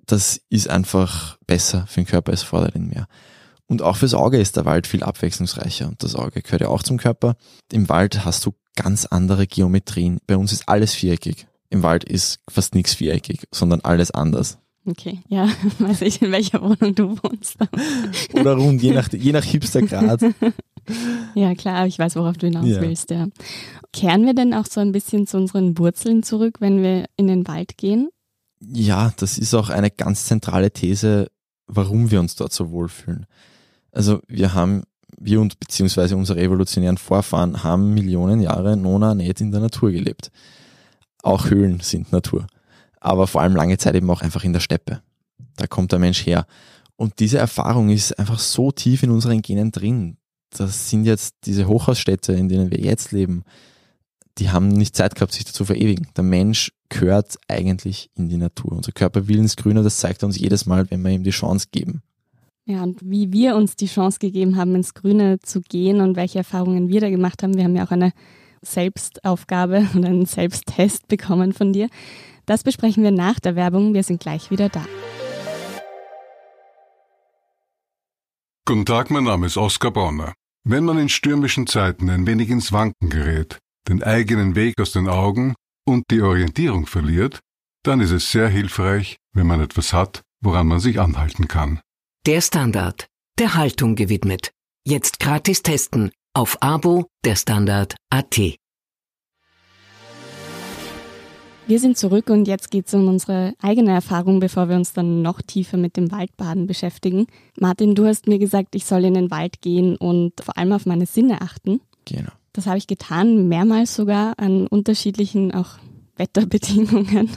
Das 0.06 0.40
ist 0.48 0.70
einfach 0.70 1.36
besser 1.46 1.86
für 1.86 2.00
den 2.00 2.06
Körper, 2.06 2.32
es 2.32 2.42
fordert 2.42 2.74
ihn 2.74 2.88
mehr. 2.88 3.06
Und 3.66 3.82
auch 3.82 3.96
fürs 3.96 4.14
Auge 4.14 4.40
ist 4.40 4.56
der 4.56 4.64
Wald 4.64 4.86
viel 4.86 5.02
abwechslungsreicher 5.02 5.88
und 5.88 6.02
das 6.02 6.14
Auge 6.14 6.40
gehört 6.40 6.62
ja 6.62 6.68
auch 6.68 6.82
zum 6.82 6.96
Körper. 6.96 7.36
Im 7.70 7.90
Wald 7.90 8.24
hast 8.24 8.46
du 8.46 8.54
ganz 8.78 9.06
andere 9.06 9.46
Geometrien. 9.46 10.18
Bei 10.26 10.36
uns 10.36 10.52
ist 10.52 10.68
alles 10.68 10.94
viereckig. 10.94 11.48
Im 11.68 11.82
Wald 11.82 12.04
ist 12.04 12.38
fast 12.48 12.74
nichts 12.74 12.94
viereckig, 12.94 13.40
sondern 13.52 13.80
alles 13.80 14.12
anders. 14.12 14.58
Okay, 14.86 15.20
ja, 15.28 15.48
weiß 15.80 16.02
ich, 16.02 16.22
in 16.22 16.30
welcher 16.32 16.62
Wohnung 16.62 16.94
du 16.94 17.18
wohnst. 17.22 17.56
Oder 18.32 18.54
rund, 18.54 18.80
je 18.80 18.92
nach, 18.92 19.12
je 19.12 19.32
nach 19.32 19.44
Hipstergrad. 19.44 20.22
ja, 21.34 21.54
klar, 21.56 21.86
ich 21.86 21.98
weiß, 21.98 22.16
worauf 22.16 22.38
du 22.38 22.46
hinaus 22.46 22.68
ja. 22.68 22.80
willst, 22.80 23.10
ja. 23.10 23.26
Kehren 23.92 24.24
wir 24.24 24.34
denn 24.34 24.54
auch 24.54 24.66
so 24.66 24.80
ein 24.80 24.92
bisschen 24.92 25.26
zu 25.26 25.36
unseren 25.36 25.76
Wurzeln 25.76 26.22
zurück, 26.22 26.60
wenn 26.60 26.82
wir 26.82 27.06
in 27.16 27.26
den 27.26 27.46
Wald 27.48 27.76
gehen? 27.76 28.08
Ja, 28.60 29.12
das 29.16 29.38
ist 29.38 29.54
auch 29.54 29.70
eine 29.70 29.90
ganz 29.90 30.26
zentrale 30.26 30.70
These, 30.70 31.30
warum 31.66 32.10
wir 32.10 32.20
uns 32.20 32.36
dort 32.36 32.52
so 32.52 32.70
wohlfühlen. 32.70 33.26
Also 33.92 34.20
wir 34.28 34.54
haben, 34.54 34.84
wir 35.16 35.40
und 35.40 35.58
beziehungsweise 35.58 36.16
unsere 36.16 36.40
evolutionären 36.40 36.98
Vorfahren 36.98 37.62
haben 37.62 37.94
Millionen 37.94 38.40
Jahre 38.40 38.76
nona 38.76 39.12
in 39.12 39.52
der 39.52 39.60
Natur 39.60 39.90
gelebt. 39.90 40.30
Auch 41.22 41.50
Höhlen 41.50 41.80
sind 41.80 42.12
Natur 42.12 42.46
aber 43.00 43.26
vor 43.26 43.42
allem 43.42 43.56
lange 43.56 43.78
Zeit 43.78 43.94
eben 43.94 44.10
auch 44.10 44.22
einfach 44.22 44.44
in 44.44 44.52
der 44.52 44.60
Steppe. 44.60 45.02
Da 45.56 45.66
kommt 45.66 45.92
der 45.92 45.98
Mensch 45.98 46.24
her. 46.26 46.46
Und 46.96 47.20
diese 47.20 47.38
Erfahrung 47.38 47.90
ist 47.90 48.18
einfach 48.18 48.38
so 48.38 48.72
tief 48.72 49.02
in 49.02 49.10
unseren 49.10 49.42
Genen 49.42 49.70
drin. 49.70 50.16
Das 50.50 50.90
sind 50.90 51.04
jetzt 51.04 51.36
diese 51.44 51.68
Hochhausstädte, 51.68 52.32
in 52.32 52.48
denen 52.48 52.70
wir 52.70 52.80
jetzt 52.80 53.12
leben, 53.12 53.44
die 54.38 54.50
haben 54.50 54.68
nicht 54.68 54.96
Zeit 54.96 55.14
gehabt, 55.14 55.32
sich 55.32 55.44
dazu 55.44 55.64
verewigen. 55.64 56.08
Der 56.16 56.24
Mensch 56.24 56.72
gehört 56.88 57.38
eigentlich 57.48 58.10
in 58.14 58.28
die 58.28 58.36
Natur. 58.36 58.72
Unser 58.72 58.92
Körper 58.92 59.26
will 59.26 59.38
ins 59.38 59.56
Grüne, 59.56 59.82
das 59.82 59.98
zeigt 59.98 60.22
er 60.22 60.26
uns 60.26 60.38
jedes 60.38 60.64
Mal, 60.64 60.90
wenn 60.90 61.02
wir 61.02 61.10
ihm 61.10 61.24
die 61.24 61.30
Chance 61.30 61.68
geben. 61.72 62.02
Ja, 62.70 62.82
und 62.82 63.00
wie 63.02 63.32
wir 63.32 63.56
uns 63.56 63.76
die 63.76 63.86
Chance 63.86 64.18
gegeben 64.18 64.58
haben, 64.58 64.74
ins 64.74 64.92
Grüne 64.92 65.38
zu 65.40 65.62
gehen 65.62 66.02
und 66.02 66.16
welche 66.16 66.36
Erfahrungen 66.36 66.90
wir 66.90 67.00
da 67.00 67.08
gemacht 67.08 67.42
haben. 67.42 67.56
Wir 67.56 67.64
haben 67.64 67.74
ja 67.74 67.86
auch 67.86 67.90
eine 67.92 68.12
Selbstaufgabe 68.60 69.88
und 69.94 70.04
einen 70.04 70.26
Selbsttest 70.26 71.08
bekommen 71.08 71.54
von 71.54 71.72
dir. 71.72 71.88
Das 72.44 72.64
besprechen 72.64 73.02
wir 73.02 73.10
nach 73.10 73.40
der 73.40 73.56
Werbung. 73.56 73.94
Wir 73.94 74.02
sind 74.02 74.20
gleich 74.20 74.50
wieder 74.50 74.68
da. 74.68 74.84
Guten 78.66 78.84
Tag, 78.84 79.10
mein 79.10 79.24
Name 79.24 79.46
ist 79.46 79.56
Oskar 79.56 79.90
Bonner. 79.90 80.34
Wenn 80.62 80.84
man 80.84 80.98
in 80.98 81.08
stürmischen 81.08 81.66
Zeiten 81.66 82.10
ein 82.10 82.26
wenig 82.26 82.50
ins 82.50 82.70
Wanken 82.70 83.08
gerät, 83.08 83.58
den 83.88 84.02
eigenen 84.02 84.54
Weg 84.56 84.78
aus 84.78 84.92
den 84.92 85.08
Augen 85.08 85.54
und 85.86 86.04
die 86.10 86.20
Orientierung 86.20 86.84
verliert, 86.84 87.40
dann 87.82 88.00
ist 88.00 88.10
es 88.10 88.30
sehr 88.30 88.48
hilfreich, 88.48 89.16
wenn 89.32 89.46
man 89.46 89.62
etwas 89.62 89.94
hat, 89.94 90.20
woran 90.42 90.66
man 90.66 90.80
sich 90.80 91.00
anhalten 91.00 91.48
kann. 91.48 91.80
Der 92.28 92.42
Standard, 92.42 93.06
der 93.38 93.54
Haltung 93.54 93.94
gewidmet. 93.94 94.50
Jetzt 94.86 95.18
gratis 95.18 95.62
testen 95.62 96.10
auf 96.34 96.58
Abo 96.60 97.06
der 97.24 97.36
Standard 97.36 97.94
AT. 98.10 98.36
Wir 101.66 101.80
sind 101.80 101.96
zurück 101.96 102.28
und 102.28 102.46
jetzt 102.46 102.70
geht 102.70 102.86
es 102.86 102.92
um 102.92 103.08
unsere 103.08 103.54
eigene 103.62 103.92
Erfahrung, 103.92 104.40
bevor 104.40 104.68
wir 104.68 104.76
uns 104.76 104.92
dann 104.92 105.22
noch 105.22 105.40
tiefer 105.40 105.78
mit 105.78 105.96
dem 105.96 106.12
Waldbaden 106.12 106.66
beschäftigen. 106.66 107.28
Martin, 107.58 107.94
du 107.94 108.04
hast 108.04 108.26
mir 108.26 108.38
gesagt, 108.38 108.74
ich 108.74 108.84
soll 108.84 109.06
in 109.06 109.14
den 109.14 109.30
Wald 109.30 109.62
gehen 109.62 109.96
und 109.96 110.34
vor 110.42 110.58
allem 110.58 110.72
auf 110.72 110.84
meine 110.84 111.06
Sinne 111.06 111.40
achten. 111.40 111.80
Genau. 112.04 112.32
Das 112.52 112.66
habe 112.66 112.76
ich 112.76 112.86
getan, 112.86 113.48
mehrmals 113.48 113.94
sogar 113.94 114.38
an 114.38 114.66
unterschiedlichen, 114.66 115.54
auch 115.54 115.78
Wetterbedingungen. 116.18 117.30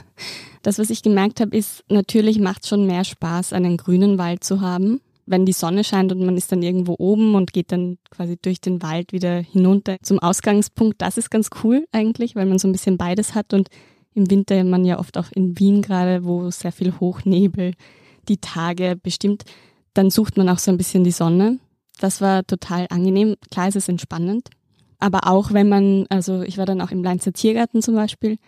Das, 0.62 0.78
was 0.78 0.90
ich 0.90 1.02
gemerkt 1.02 1.40
habe, 1.40 1.56
ist, 1.56 1.84
natürlich 1.88 2.38
macht 2.38 2.66
schon 2.66 2.86
mehr 2.86 3.04
Spaß, 3.04 3.52
einen 3.52 3.76
grünen 3.76 4.18
Wald 4.18 4.44
zu 4.44 4.60
haben. 4.60 5.00
Wenn 5.24 5.46
die 5.46 5.52
Sonne 5.52 5.84
scheint 5.84 6.12
und 6.12 6.24
man 6.24 6.36
ist 6.36 6.50
dann 6.52 6.62
irgendwo 6.62 6.96
oben 6.98 7.34
und 7.34 7.52
geht 7.52 7.72
dann 7.72 7.98
quasi 8.10 8.36
durch 8.40 8.60
den 8.60 8.82
Wald 8.82 9.12
wieder 9.12 9.36
hinunter 9.40 9.96
zum 10.02 10.18
Ausgangspunkt, 10.18 11.00
das 11.00 11.16
ist 11.16 11.30
ganz 11.30 11.48
cool 11.62 11.86
eigentlich, 11.92 12.34
weil 12.34 12.46
man 12.46 12.58
so 12.58 12.68
ein 12.68 12.72
bisschen 12.72 12.98
beides 12.98 13.34
hat 13.34 13.54
und 13.54 13.68
im 14.14 14.30
Winter 14.30 14.62
man 14.64 14.84
ja 14.84 14.98
oft 14.98 15.16
auch 15.16 15.30
in 15.32 15.58
Wien 15.58 15.80
gerade, 15.80 16.24
wo 16.24 16.50
sehr 16.50 16.72
viel 16.72 16.92
Hochnebel 16.98 17.72
die 18.28 18.38
Tage 18.38 18.96
bestimmt, 19.00 19.44
dann 19.94 20.10
sucht 20.10 20.36
man 20.36 20.48
auch 20.48 20.58
so 20.58 20.70
ein 20.70 20.76
bisschen 20.76 21.04
die 21.04 21.10
Sonne. 21.10 21.58
Das 21.98 22.20
war 22.20 22.44
total 22.46 22.86
angenehm. 22.90 23.36
Klar 23.50 23.68
ist 23.68 23.76
es 23.76 23.88
entspannend. 23.88 24.48
Aber 24.98 25.26
auch 25.26 25.52
wenn 25.52 25.68
man, 25.68 26.06
also 26.08 26.42
ich 26.42 26.58
war 26.58 26.66
dann 26.66 26.80
auch 26.80 26.90
im 26.90 27.02
Leinzer 27.02 27.32
Tiergarten 27.32 27.82
zum 27.82 27.94
Beispiel, 27.94 28.38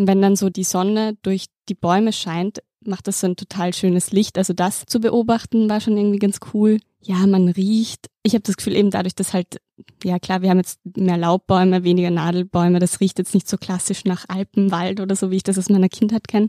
und 0.00 0.06
wenn 0.06 0.22
dann 0.22 0.34
so 0.34 0.48
die 0.48 0.64
Sonne 0.64 1.18
durch 1.20 1.48
die 1.68 1.74
Bäume 1.74 2.14
scheint, 2.14 2.62
macht 2.82 3.06
das 3.06 3.20
so 3.20 3.26
ein 3.26 3.36
total 3.36 3.74
schönes 3.74 4.12
Licht. 4.12 4.38
Also 4.38 4.54
das 4.54 4.86
zu 4.86 4.98
beobachten 4.98 5.68
war 5.68 5.82
schon 5.82 5.98
irgendwie 5.98 6.18
ganz 6.18 6.40
cool. 6.54 6.78
Ja, 7.02 7.26
man 7.26 7.48
riecht. 7.48 8.06
Ich 8.22 8.32
habe 8.32 8.40
das 8.40 8.56
Gefühl 8.56 8.76
eben 8.76 8.90
dadurch, 8.90 9.14
dass 9.14 9.34
halt, 9.34 9.60
ja 10.02 10.18
klar, 10.18 10.40
wir 10.40 10.48
haben 10.48 10.56
jetzt 10.56 10.80
mehr 10.96 11.18
Laubbäume, 11.18 11.84
weniger 11.84 12.08
Nadelbäume. 12.08 12.78
Das 12.78 13.00
riecht 13.00 13.18
jetzt 13.18 13.34
nicht 13.34 13.46
so 13.46 13.58
klassisch 13.58 14.06
nach 14.06 14.24
Alpenwald 14.28 15.00
oder 15.00 15.14
so, 15.14 15.30
wie 15.30 15.36
ich 15.36 15.42
das 15.42 15.58
aus 15.58 15.68
meiner 15.68 15.90
Kindheit 15.90 16.26
kenne. 16.28 16.48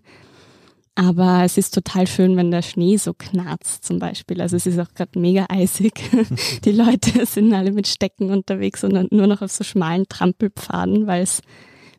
Aber 0.96 1.44
es 1.44 1.58
ist 1.58 1.74
total 1.74 2.08
schön, 2.08 2.38
wenn 2.38 2.52
der 2.52 2.62
Schnee 2.62 2.96
so 2.96 3.14
knarzt 3.14 3.84
zum 3.84 4.00
Beispiel. 4.00 4.40
Also 4.40 4.56
es 4.56 4.66
ist 4.66 4.80
auch 4.80 4.94
gerade 4.94 5.20
mega 5.20 5.46
eisig. 5.50 6.10
Die 6.64 6.72
Leute 6.72 7.26
sind 7.26 7.54
alle 7.54 7.74
mit 7.74 7.90
Stecken 7.90 8.30
unterwegs 8.30 8.86
und 8.86 9.12
nur 9.12 9.28
noch 9.28 9.42
auf 9.42 9.52
so 9.52 9.66
schmalen 9.66 10.08
Trampelpfaden, 10.08 11.06
weil 11.06 11.24
es 11.24 11.42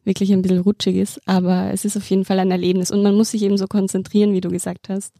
wirklich 0.04 0.32
ein 0.32 0.42
bisschen 0.42 0.61
rutschig 0.61 0.97
ist. 0.97 1.21
Aber 1.26 1.71
es 1.73 1.85
ist 1.85 1.97
auf 1.97 2.09
jeden 2.09 2.25
Fall 2.25 2.38
ein 2.38 2.50
Erlebnis 2.50 2.90
und 2.90 3.02
man 3.02 3.14
muss 3.14 3.30
sich 3.30 3.42
eben 3.42 3.59
so 3.59 3.66
konzentrieren, 3.66 4.32
wie 4.32 4.40
du 4.40 4.49
gesagt 4.49 4.88
hast. 4.88 5.12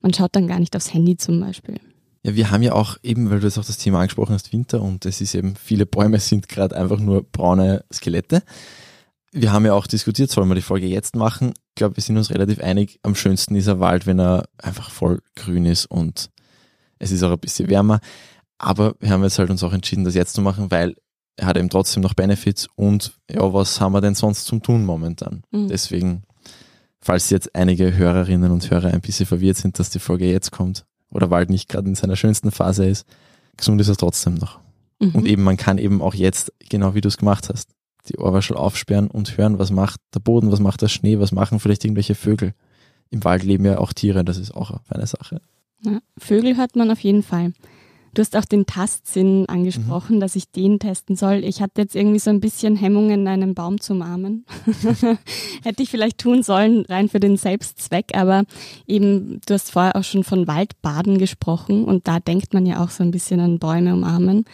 Man 0.00 0.12
schaut 0.12 0.34
dann 0.34 0.48
gar 0.48 0.58
nicht 0.58 0.74
aufs 0.76 0.92
Handy 0.92 1.16
zum 1.16 1.40
Beispiel. 1.40 1.78
Ja, 2.24 2.34
wir 2.36 2.50
haben 2.50 2.62
ja 2.62 2.72
auch 2.72 2.98
eben, 3.02 3.30
weil 3.30 3.40
du 3.40 3.46
jetzt 3.46 3.58
auch 3.58 3.64
das 3.64 3.78
Thema 3.78 3.98
angesprochen 3.98 4.34
hast, 4.34 4.52
Winter 4.52 4.80
und 4.80 5.06
es 5.06 5.20
ist 5.20 5.34
eben, 5.34 5.56
viele 5.56 5.86
Bäume 5.86 6.20
sind 6.20 6.48
gerade 6.48 6.76
einfach 6.76 7.00
nur 7.00 7.24
braune 7.24 7.84
Skelette. 7.92 8.42
Wir 9.32 9.52
haben 9.52 9.66
ja 9.66 9.72
auch 9.74 9.86
diskutiert, 9.86 10.30
sollen 10.30 10.48
wir 10.48 10.54
die 10.54 10.62
Folge 10.62 10.86
jetzt 10.86 11.16
machen? 11.16 11.54
Ich 11.70 11.74
glaube, 11.76 11.96
wir 11.96 12.02
sind 12.02 12.16
uns 12.16 12.30
relativ 12.30 12.60
einig, 12.60 13.00
am 13.02 13.14
schönsten 13.14 13.56
ist 13.56 13.68
ein 13.68 13.80
Wald, 13.80 14.06
wenn 14.06 14.20
er 14.20 14.44
einfach 14.58 14.90
voll 14.90 15.20
grün 15.34 15.64
ist 15.64 15.86
und 15.86 16.30
es 16.98 17.10
ist 17.10 17.24
auch 17.24 17.32
ein 17.32 17.40
bisschen 17.40 17.68
wärmer. 17.68 17.98
Aber 18.58 18.94
wir 19.00 19.10
haben 19.10 19.24
jetzt 19.24 19.40
halt 19.40 19.50
uns 19.50 19.64
auch 19.64 19.72
entschieden, 19.72 20.04
das 20.04 20.14
jetzt 20.14 20.34
zu 20.34 20.42
machen, 20.42 20.70
weil 20.70 20.94
hat 21.40 21.56
eben 21.56 21.70
trotzdem 21.70 22.02
noch 22.02 22.14
Benefits 22.14 22.68
und 22.76 23.18
ja, 23.30 23.52
was 23.52 23.80
haben 23.80 23.92
wir 23.92 24.00
denn 24.00 24.14
sonst 24.14 24.44
zum 24.44 24.62
Tun 24.62 24.84
momentan? 24.84 25.42
Mhm. 25.50 25.68
Deswegen, 25.68 26.22
falls 27.00 27.30
jetzt 27.30 27.54
einige 27.54 27.94
Hörerinnen 27.96 28.50
und 28.52 28.70
Hörer 28.70 28.92
ein 28.92 29.00
bisschen 29.00 29.26
verwirrt 29.26 29.56
sind, 29.56 29.78
dass 29.78 29.90
die 29.90 29.98
Folge 29.98 30.30
jetzt 30.30 30.52
kommt 30.52 30.84
oder 31.10 31.30
Wald 31.30 31.50
nicht 31.50 31.68
gerade 31.68 31.88
in 31.88 31.94
seiner 31.94 32.16
schönsten 32.16 32.50
Phase 32.50 32.86
ist, 32.86 33.06
gesund 33.56 33.80
ist 33.80 33.88
er 33.88 33.96
trotzdem 33.96 34.34
noch. 34.34 34.60
Mhm. 35.00 35.14
Und 35.14 35.26
eben, 35.26 35.42
man 35.42 35.56
kann 35.56 35.78
eben 35.78 36.02
auch 36.02 36.14
jetzt, 36.14 36.52
genau 36.68 36.94
wie 36.94 37.00
du 37.00 37.08
es 37.08 37.16
gemacht 37.16 37.48
hast, 37.48 37.70
die 38.08 38.18
Ohrwaschel 38.18 38.56
aufsperren 38.56 39.08
und 39.08 39.36
hören, 39.36 39.58
was 39.58 39.70
macht 39.70 40.00
der 40.14 40.20
Boden, 40.20 40.50
was 40.50 40.60
macht 40.60 40.82
der 40.82 40.88
Schnee, 40.88 41.18
was 41.18 41.32
machen 41.32 41.60
vielleicht 41.60 41.84
irgendwelche 41.84 42.14
Vögel. 42.14 42.54
Im 43.10 43.24
Wald 43.24 43.42
leben 43.42 43.64
ja 43.64 43.78
auch 43.78 43.92
Tiere, 43.92 44.24
das 44.24 44.38
ist 44.38 44.52
auch 44.52 44.80
eine 44.88 45.06
Sache. 45.06 45.40
Ja, 45.84 46.00
Vögel 46.18 46.56
hört 46.56 46.76
man 46.76 46.90
auf 46.90 47.00
jeden 47.00 47.22
Fall. 47.22 47.52
Du 48.14 48.20
hast 48.20 48.36
auch 48.36 48.44
den 48.44 48.66
Tastsinn 48.66 49.46
angesprochen, 49.48 50.16
mhm. 50.16 50.20
dass 50.20 50.36
ich 50.36 50.50
den 50.50 50.78
testen 50.78 51.16
soll. 51.16 51.44
Ich 51.44 51.62
hatte 51.62 51.80
jetzt 51.80 51.96
irgendwie 51.96 52.18
so 52.18 52.28
ein 52.28 52.40
bisschen 52.40 52.76
Hemmungen, 52.76 53.26
einen 53.26 53.54
Baum 53.54 53.80
zu 53.80 53.94
umarmen. 53.94 54.44
Hätte 55.62 55.82
ich 55.82 55.88
vielleicht 55.88 56.18
tun 56.18 56.42
sollen, 56.42 56.84
rein 56.86 57.08
für 57.08 57.20
den 57.20 57.38
Selbstzweck, 57.38 58.14
aber 58.14 58.44
eben, 58.86 59.40
du 59.46 59.54
hast 59.54 59.70
vorher 59.70 59.96
auch 59.96 60.04
schon 60.04 60.24
von 60.24 60.46
Waldbaden 60.46 61.16
gesprochen 61.16 61.84
und 61.84 62.06
da 62.06 62.20
denkt 62.20 62.52
man 62.52 62.66
ja 62.66 62.84
auch 62.84 62.90
so 62.90 63.02
ein 63.02 63.12
bisschen 63.12 63.40
an 63.40 63.58
Bäume 63.58 63.94
umarmen. 63.94 64.44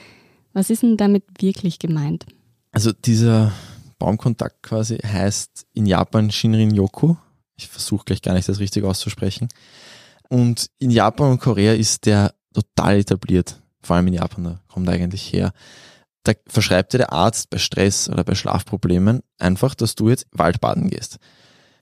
Was 0.53 0.71
ist 0.71 0.85
denn 0.85 0.97
damit 0.97 1.25
wirklich 1.41 1.81
gemeint? 1.81 2.27
Also 2.71 2.93
dieser 2.93 3.53
Baumkontakt 3.99 4.63
quasi 4.63 4.99
heißt 4.99 5.67
in 5.75 5.87
Japan 5.87 6.31
Shinrin-yoku. 6.31 7.17
Ich 7.57 7.67
versuche 7.67 8.05
gleich 8.05 8.23
gar 8.23 8.35
nicht 8.35 8.49
das 8.49 8.61
richtig 8.61 8.85
auszusprechen. 8.85 9.49
Und 10.29 10.71
in 10.79 10.91
Japan 10.91 11.33
und 11.33 11.41
Korea 11.41 11.73
ist 11.73 12.07
der 12.07 12.35
total 12.61 12.99
etabliert, 12.99 13.61
vor 13.83 13.97
allem 13.97 14.09
in 14.09 14.15
Japan, 14.15 14.45
da 14.45 14.61
kommt 14.69 14.89
eigentlich 14.89 15.33
her. 15.33 15.53
Da 16.25 16.33
verschreibt 16.47 16.93
dir 16.93 16.99
der 16.99 17.13
Arzt 17.13 17.51
bei 17.51 17.59
Stress 17.59 18.09
oder 18.09 18.25
bei 18.25 18.35
Schlafproblemen 18.35 19.21
einfach, 19.39 19.75
dass 19.75 19.95
du 19.95 20.09
jetzt 20.11 20.27
Waldbaden 20.33 20.91
gehst. 20.91 21.19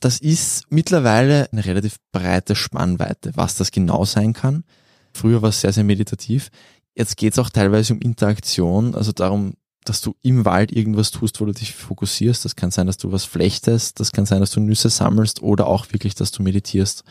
Das 0.01 0.19
ist 0.19 0.67
mittlerweile 0.71 1.49
eine 1.51 1.65
relativ 1.65 1.97
breite 2.13 2.55
Spannweite, 2.55 3.33
was 3.35 3.57
das 3.57 3.71
genau 3.71 4.05
sein 4.05 4.35
kann. 4.35 4.65
Früher 5.13 5.43
war 5.43 5.49
es 5.49 5.63
sehr, 5.63 5.73
sehr 5.73 5.85
meditativ. 5.85 6.51
Jetzt 6.95 7.17
geht 7.17 7.33
es 7.33 7.39
auch 7.39 7.51
teilweise 7.51 7.95
um 7.95 8.01
Interaktion, 8.01 8.95
also 8.95 9.13
darum, 9.13 9.55
dass 9.85 10.01
du 10.01 10.15
im 10.23 10.45
Wald 10.45 10.73
irgendwas 10.73 11.11
tust, 11.11 11.41
wo 11.41 11.47
du 11.47 11.53
dich 11.53 11.75
fokussierst. 11.75 12.45
Das 12.45 12.57
kann 12.57 12.71
sein, 12.71 12.87
dass 12.87 12.99
du 12.99 13.13
was 13.13 13.25
flechtest, 13.25 14.01
das 14.01 14.13
kann 14.13 14.27
sein, 14.27 14.41
dass 14.41 14.51
du 14.51 14.61
Nüsse 14.61 14.91
sammelst 14.91 15.43
oder 15.43 15.67
auch 15.67 15.87
wirklich, 15.93 16.15
dass 16.15 16.33
du 16.33 16.43
meditierst 16.43 17.05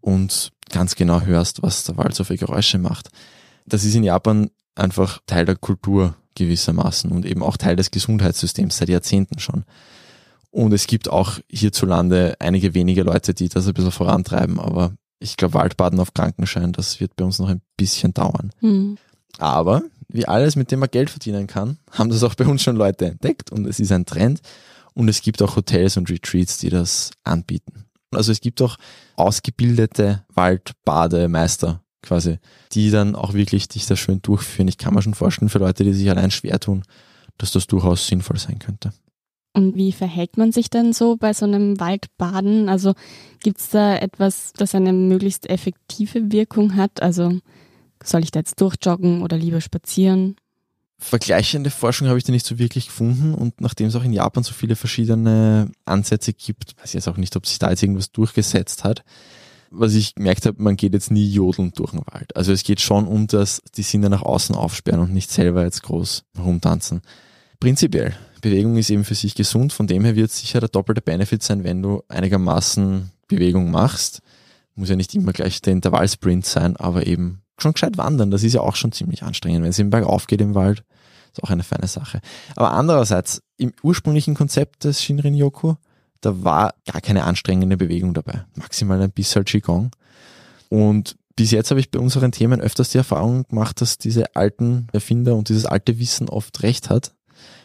und 0.00 0.52
ganz 0.70 0.94
genau 0.94 1.22
hörst, 1.22 1.62
was 1.62 1.84
der 1.84 1.96
Wald 1.96 2.14
so 2.14 2.24
für 2.24 2.36
Geräusche 2.36 2.78
macht. 2.78 3.08
Das 3.66 3.84
ist 3.84 3.94
in 3.94 4.04
Japan 4.04 4.50
einfach 4.74 5.20
Teil 5.26 5.44
der 5.44 5.56
Kultur 5.56 6.14
gewissermaßen 6.34 7.10
und 7.10 7.26
eben 7.26 7.42
auch 7.42 7.56
Teil 7.56 7.76
des 7.76 7.90
Gesundheitssystems 7.90 8.78
seit 8.78 8.88
Jahrzehnten 8.88 9.38
schon. 9.38 9.64
Und 10.50 10.72
es 10.72 10.86
gibt 10.86 11.08
auch 11.08 11.38
hierzulande 11.48 12.36
einige 12.40 12.74
wenige 12.74 13.02
Leute, 13.02 13.34
die 13.34 13.48
das 13.48 13.66
ein 13.66 13.74
bisschen 13.74 13.92
vorantreiben, 13.92 14.58
aber 14.58 14.92
ich 15.20 15.36
glaube, 15.36 15.54
Waldbaden 15.54 16.00
auf 16.00 16.14
Krankenschein, 16.14 16.72
das 16.72 16.98
wird 16.98 17.14
bei 17.16 17.24
uns 17.24 17.38
noch 17.38 17.48
ein 17.48 17.60
bisschen 17.76 18.14
dauern. 18.14 18.50
Mhm. 18.60 18.96
Aber 19.38 19.82
wie 20.08 20.26
alles, 20.26 20.56
mit 20.56 20.70
dem 20.72 20.80
man 20.80 20.90
Geld 20.90 21.10
verdienen 21.10 21.46
kann, 21.46 21.78
haben 21.92 22.10
das 22.10 22.24
auch 22.24 22.34
bei 22.34 22.46
uns 22.46 22.62
schon 22.62 22.76
Leute 22.76 23.06
entdeckt 23.06 23.52
und 23.52 23.66
es 23.66 23.78
ist 23.78 23.92
ein 23.92 24.06
Trend. 24.06 24.40
Und 24.92 25.08
es 25.08 25.22
gibt 25.22 25.40
auch 25.40 25.54
Hotels 25.54 25.96
und 25.96 26.10
Retreats, 26.10 26.58
die 26.58 26.68
das 26.68 27.12
anbieten. 27.22 27.84
Also 28.12 28.32
es 28.32 28.40
gibt 28.40 28.60
auch 28.62 28.76
ausgebildete 29.16 30.24
Waldbademeister 30.34 31.82
quasi, 32.02 32.38
die 32.72 32.90
dann 32.90 33.14
auch 33.14 33.34
wirklich 33.34 33.68
dich 33.68 33.86
da 33.86 33.96
schön 33.96 34.22
durchführen. 34.22 34.68
Ich 34.68 34.78
kann 34.78 34.94
mir 34.94 35.02
schon 35.02 35.14
vorstellen, 35.14 35.48
für 35.48 35.58
Leute, 35.58 35.84
die 35.84 35.92
sich 35.92 36.10
allein 36.10 36.30
schwer 36.30 36.58
tun, 36.58 36.82
dass 37.38 37.52
das 37.52 37.66
durchaus 37.66 38.06
sinnvoll 38.06 38.38
sein 38.38 38.58
könnte. 38.58 38.92
Und 39.52 39.74
wie 39.74 39.92
verhält 39.92 40.36
man 40.36 40.52
sich 40.52 40.70
denn 40.70 40.92
so 40.92 41.16
bei 41.16 41.32
so 41.32 41.44
einem 41.44 41.80
Waldbaden? 41.80 42.68
Also 42.68 42.94
gibt 43.42 43.58
es 43.58 43.70
da 43.70 43.96
etwas, 43.96 44.52
das 44.52 44.74
eine 44.74 44.92
möglichst 44.92 45.50
effektive 45.50 46.30
Wirkung 46.30 46.76
hat? 46.76 47.02
Also 47.02 47.40
soll 48.02 48.22
ich 48.22 48.30
da 48.30 48.40
jetzt 48.40 48.60
durchjoggen 48.60 49.22
oder 49.22 49.36
lieber 49.36 49.60
spazieren? 49.60 50.36
Vergleichende 51.02 51.70
Forschung 51.70 52.08
habe 52.08 52.18
ich 52.18 52.24
da 52.24 52.32
nicht 52.32 52.44
so 52.44 52.58
wirklich 52.58 52.86
gefunden 52.86 53.34
und 53.34 53.60
nachdem 53.62 53.86
es 53.86 53.96
auch 53.96 54.04
in 54.04 54.12
Japan 54.12 54.44
so 54.44 54.52
viele 54.52 54.76
verschiedene 54.76 55.70
Ansätze 55.86 56.34
gibt, 56.34 56.76
weiß 56.78 56.90
ich 56.90 56.94
jetzt 56.94 57.08
auch 57.08 57.16
nicht, 57.16 57.34
ob 57.36 57.46
sich 57.46 57.58
da 57.58 57.70
jetzt 57.70 57.82
irgendwas 57.82 58.12
durchgesetzt 58.12 58.84
hat. 58.84 59.02
Was 59.70 59.94
ich 59.94 60.14
gemerkt 60.14 60.44
habe, 60.44 60.62
man 60.62 60.76
geht 60.76 60.92
jetzt 60.92 61.10
nie 61.10 61.26
jodelnd 61.26 61.78
durch 61.78 61.92
den 61.92 62.02
Wald. 62.06 62.36
Also 62.36 62.52
es 62.52 62.64
geht 62.64 62.82
schon 62.82 63.06
um 63.06 63.28
das, 63.28 63.62
die 63.76 63.82
Sinne 63.82 64.10
nach 64.10 64.22
außen 64.22 64.54
aufsperren 64.54 65.00
und 65.00 65.14
nicht 65.14 65.30
selber 65.30 65.64
jetzt 65.64 65.82
groß 65.84 66.24
rumtanzen. 66.38 67.00
Prinzipiell, 67.60 68.14
Bewegung 68.42 68.76
ist 68.76 68.90
eben 68.90 69.04
für 69.04 69.14
sich 69.14 69.34
gesund, 69.34 69.72
von 69.72 69.86
dem 69.86 70.04
her 70.04 70.16
wird 70.16 70.30
sicher 70.30 70.60
der 70.60 70.68
doppelte 70.68 71.00
Benefit 71.00 71.42
sein, 71.42 71.64
wenn 71.64 71.82
du 71.82 72.02
einigermaßen 72.08 73.10
Bewegung 73.26 73.70
machst. 73.70 74.20
Muss 74.74 74.90
ja 74.90 74.96
nicht 74.96 75.14
immer 75.14 75.32
gleich 75.32 75.62
der 75.62 75.72
Intervallsprint 75.72 76.44
sein, 76.44 76.76
aber 76.76 77.06
eben 77.06 77.40
schon 77.62 77.72
gescheit 77.72 77.98
wandern. 77.98 78.30
Das 78.30 78.42
ist 78.42 78.52
ja 78.54 78.60
auch 78.60 78.76
schon 78.76 78.92
ziemlich 78.92 79.22
anstrengend. 79.22 79.62
Wenn 79.62 79.70
es 79.70 79.78
eben 79.78 79.90
bergauf 79.90 80.26
geht 80.26 80.40
im 80.40 80.54
Wald, 80.54 80.84
ist 81.32 81.42
auch 81.42 81.50
eine 81.50 81.62
feine 81.62 81.86
Sache. 81.86 82.20
Aber 82.56 82.72
andererseits, 82.72 83.42
im 83.56 83.72
ursprünglichen 83.82 84.34
Konzept 84.34 84.84
des 84.84 85.02
Shinrin-Yoku, 85.02 85.74
da 86.20 86.44
war 86.44 86.74
gar 86.90 87.00
keine 87.00 87.24
anstrengende 87.24 87.76
Bewegung 87.76 88.14
dabei. 88.14 88.44
Maximal 88.54 89.00
ein 89.00 89.10
bisschen 89.10 89.44
Qigong. 89.44 89.90
Und 90.68 91.16
bis 91.36 91.50
jetzt 91.50 91.70
habe 91.70 91.80
ich 91.80 91.90
bei 91.90 91.98
unseren 91.98 92.32
Themen 92.32 92.60
öfters 92.60 92.90
die 92.90 92.98
Erfahrung 92.98 93.44
gemacht, 93.48 93.80
dass 93.80 93.98
diese 93.98 94.36
alten 94.36 94.88
Erfinder 94.92 95.36
und 95.36 95.48
dieses 95.48 95.64
alte 95.64 95.98
Wissen 95.98 96.28
oft 96.28 96.62
recht 96.62 96.90
hat. 96.90 97.14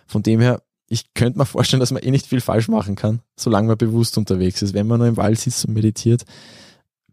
Von 0.08 0.24
dem 0.24 0.40
her, 0.40 0.62
ich 0.88 1.14
könnte 1.14 1.40
mir 1.40 1.46
vorstellen, 1.46 1.80
dass 1.80 1.92
man 1.92 2.04
eh 2.04 2.12
nicht 2.12 2.28
viel 2.28 2.42
falsch 2.42 2.68
machen 2.68 2.96
kann, 2.96 3.22
solange 3.38 3.68
man 3.68 3.78
bewusst 3.78 4.18
unterwegs 4.18 4.62
ist. 4.62 4.74
Wenn 4.74 4.88
man 4.88 5.00
nur 5.00 5.08
im 5.08 5.18
Wald 5.18 5.40
sitzt 5.40 5.66
und 5.66 5.74
meditiert, 5.74 6.24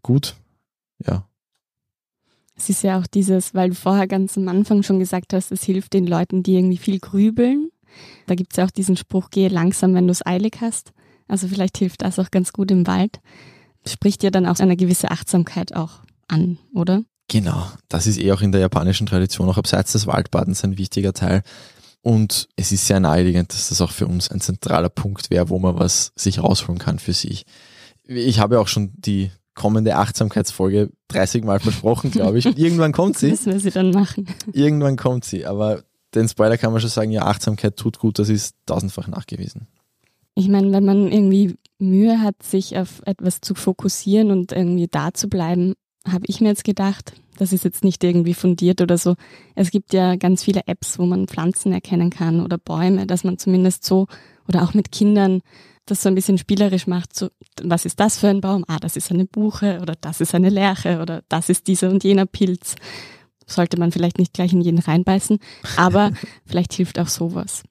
gut, 0.03 0.35
ja, 1.05 1.27
es 2.63 2.69
ist 2.69 2.83
ja 2.83 2.97
auch 2.97 3.07
dieses, 3.07 3.53
weil 3.53 3.69
du 3.69 3.75
vorher 3.75 4.07
ganz 4.07 4.37
am 4.37 4.47
Anfang 4.47 4.83
schon 4.83 4.99
gesagt 4.99 5.33
hast, 5.33 5.51
es 5.51 5.63
hilft 5.63 5.93
den 5.93 6.07
Leuten, 6.07 6.43
die 6.43 6.55
irgendwie 6.55 6.77
viel 6.77 6.99
grübeln. 6.99 7.69
Da 8.25 8.35
gibt 8.35 8.53
es 8.53 8.57
ja 8.57 8.65
auch 8.65 8.71
diesen 8.71 8.95
Spruch, 8.95 9.29
gehe 9.31 9.49
langsam, 9.49 9.93
wenn 9.93 10.07
du 10.07 10.11
es 10.11 10.25
eilig 10.25 10.57
hast. 10.61 10.93
Also 11.27 11.47
vielleicht 11.47 11.77
hilft 11.77 12.03
das 12.03 12.19
auch 12.19 12.31
ganz 12.31 12.53
gut 12.53 12.71
im 12.71 12.87
Wald. 12.87 13.19
Spricht 13.85 14.23
ja 14.23 14.31
dann 14.31 14.45
auch 14.45 14.59
eine 14.59 14.77
gewisse 14.77 15.11
Achtsamkeit 15.11 15.75
auch 15.75 15.99
an, 16.29 16.57
oder? 16.73 17.03
Genau, 17.27 17.67
das 17.89 18.07
ist 18.07 18.17
eh 18.17 18.31
auch 18.31 18.41
in 18.41 18.53
der 18.53 18.61
japanischen 18.61 19.07
Tradition 19.07 19.49
auch 19.49 19.57
abseits 19.57 19.91
des 19.91 20.07
Waldbadens 20.07 20.63
ein 20.63 20.77
wichtiger 20.77 21.13
Teil. 21.13 21.43
Und 22.01 22.47
es 22.55 22.71
ist 22.71 22.87
sehr 22.87 23.01
naheliegend, 23.01 23.53
dass 23.53 23.69
das 23.69 23.81
auch 23.81 23.91
für 23.91 24.07
uns 24.07 24.29
ein 24.31 24.39
zentraler 24.39 24.89
Punkt 24.89 25.29
wäre, 25.29 25.49
wo 25.49 25.59
man 25.59 25.77
was 25.77 26.13
sich 26.15 26.41
rausholen 26.41 26.79
kann 26.79 26.99
für 26.99 27.13
sich. 27.13 27.45
Ich 28.05 28.39
habe 28.39 28.55
ja 28.55 28.61
auch 28.61 28.67
schon 28.67 28.93
die 28.95 29.31
kommende 29.55 29.95
Achtsamkeitsfolge 29.95 30.89
30 31.09 31.43
Mal 31.43 31.59
versprochen, 31.59 32.11
glaube 32.11 32.39
ich. 32.39 32.47
Und 32.47 32.57
irgendwann 32.57 32.91
kommt 32.91 33.17
sie. 33.17 33.29
Müssen 33.29 33.53
wir 33.53 33.59
sie 33.59 33.71
dann 33.71 33.91
machen. 33.91 34.27
Irgendwann 34.51 34.97
kommt 34.97 35.25
sie. 35.25 35.45
Aber 35.45 35.83
den 36.15 36.27
Spoiler 36.27 36.57
kann 36.57 36.71
man 36.71 36.81
schon 36.81 36.89
sagen, 36.89 37.11
ja, 37.11 37.23
Achtsamkeit 37.23 37.77
tut 37.77 37.99
gut, 37.99 38.19
das 38.19 38.29
ist 38.29 38.55
tausendfach 38.65 39.07
nachgewiesen. 39.07 39.67
Ich 40.35 40.47
meine, 40.47 40.71
wenn 40.71 40.85
man 40.85 41.11
irgendwie 41.11 41.55
Mühe 41.77 42.21
hat, 42.21 42.41
sich 42.41 42.77
auf 42.77 43.01
etwas 43.05 43.41
zu 43.41 43.53
fokussieren 43.55 44.31
und 44.31 44.51
irgendwie 44.51 44.87
da 44.87 45.13
zu 45.13 45.27
bleiben, 45.27 45.73
habe 46.07 46.25
ich 46.27 46.41
mir 46.41 46.49
jetzt 46.49 46.63
gedacht, 46.63 47.13
das 47.37 47.53
ist 47.53 47.63
jetzt 47.63 47.83
nicht 47.83 48.03
irgendwie 48.03 48.33
fundiert 48.33 48.81
oder 48.81 48.97
so. 48.97 49.15
Es 49.55 49.71
gibt 49.71 49.93
ja 49.93 50.15
ganz 50.15 50.43
viele 50.43 50.61
Apps, 50.67 50.99
wo 50.99 51.05
man 51.05 51.27
Pflanzen 51.27 51.71
erkennen 51.71 52.09
kann 52.09 52.41
oder 52.41 52.57
Bäume, 52.57 53.07
dass 53.07 53.23
man 53.23 53.37
zumindest 53.37 53.83
so 53.83 54.07
oder 54.47 54.63
auch 54.63 54.73
mit 54.73 54.91
Kindern 54.91 55.41
das 55.85 56.01
so 56.01 56.09
ein 56.09 56.15
bisschen 56.15 56.37
spielerisch 56.37 56.87
macht. 56.87 57.15
So, 57.15 57.29
was 57.61 57.85
ist 57.85 57.99
das 57.99 58.17
für 58.17 58.29
ein 58.29 58.41
Baum? 58.41 58.63
Ah, 58.67 58.79
das 58.79 58.95
ist 58.95 59.11
eine 59.11 59.25
Buche 59.25 59.79
oder 59.81 59.95
das 59.99 60.21
ist 60.21 60.33
eine 60.33 60.49
Lerche 60.49 61.01
oder 61.01 61.23
das 61.29 61.49
ist 61.49 61.67
dieser 61.67 61.89
und 61.89 62.03
jener 62.03 62.25
Pilz. 62.25 62.75
Sollte 63.45 63.77
man 63.77 63.91
vielleicht 63.91 64.19
nicht 64.19 64.33
gleich 64.33 64.53
in 64.53 64.61
jeden 64.61 64.79
reinbeißen, 64.79 65.39
aber 65.75 66.11
vielleicht 66.45 66.73
hilft 66.73 66.99
auch 66.99 67.09
sowas. 67.09 67.63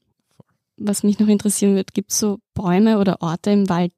Was 0.77 1.03
mich 1.03 1.19
noch 1.19 1.29
interessieren 1.29 1.75
wird, 1.75 1.95
gibt 1.95 2.13
es 2.13 2.19
so 2.19 2.39
Bäume 2.55 2.99
oder 2.99 3.23
Orte 3.23 3.51
im 3.51 3.69
Wald, 3.69 3.93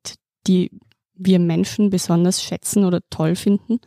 die 0.46 0.70
wir 1.14 1.38
Menschen 1.38 1.90
besonders 1.90 2.42
schätzen 2.42 2.84
oder 2.84 3.00
toll 3.10 3.36
finden? 3.36 3.80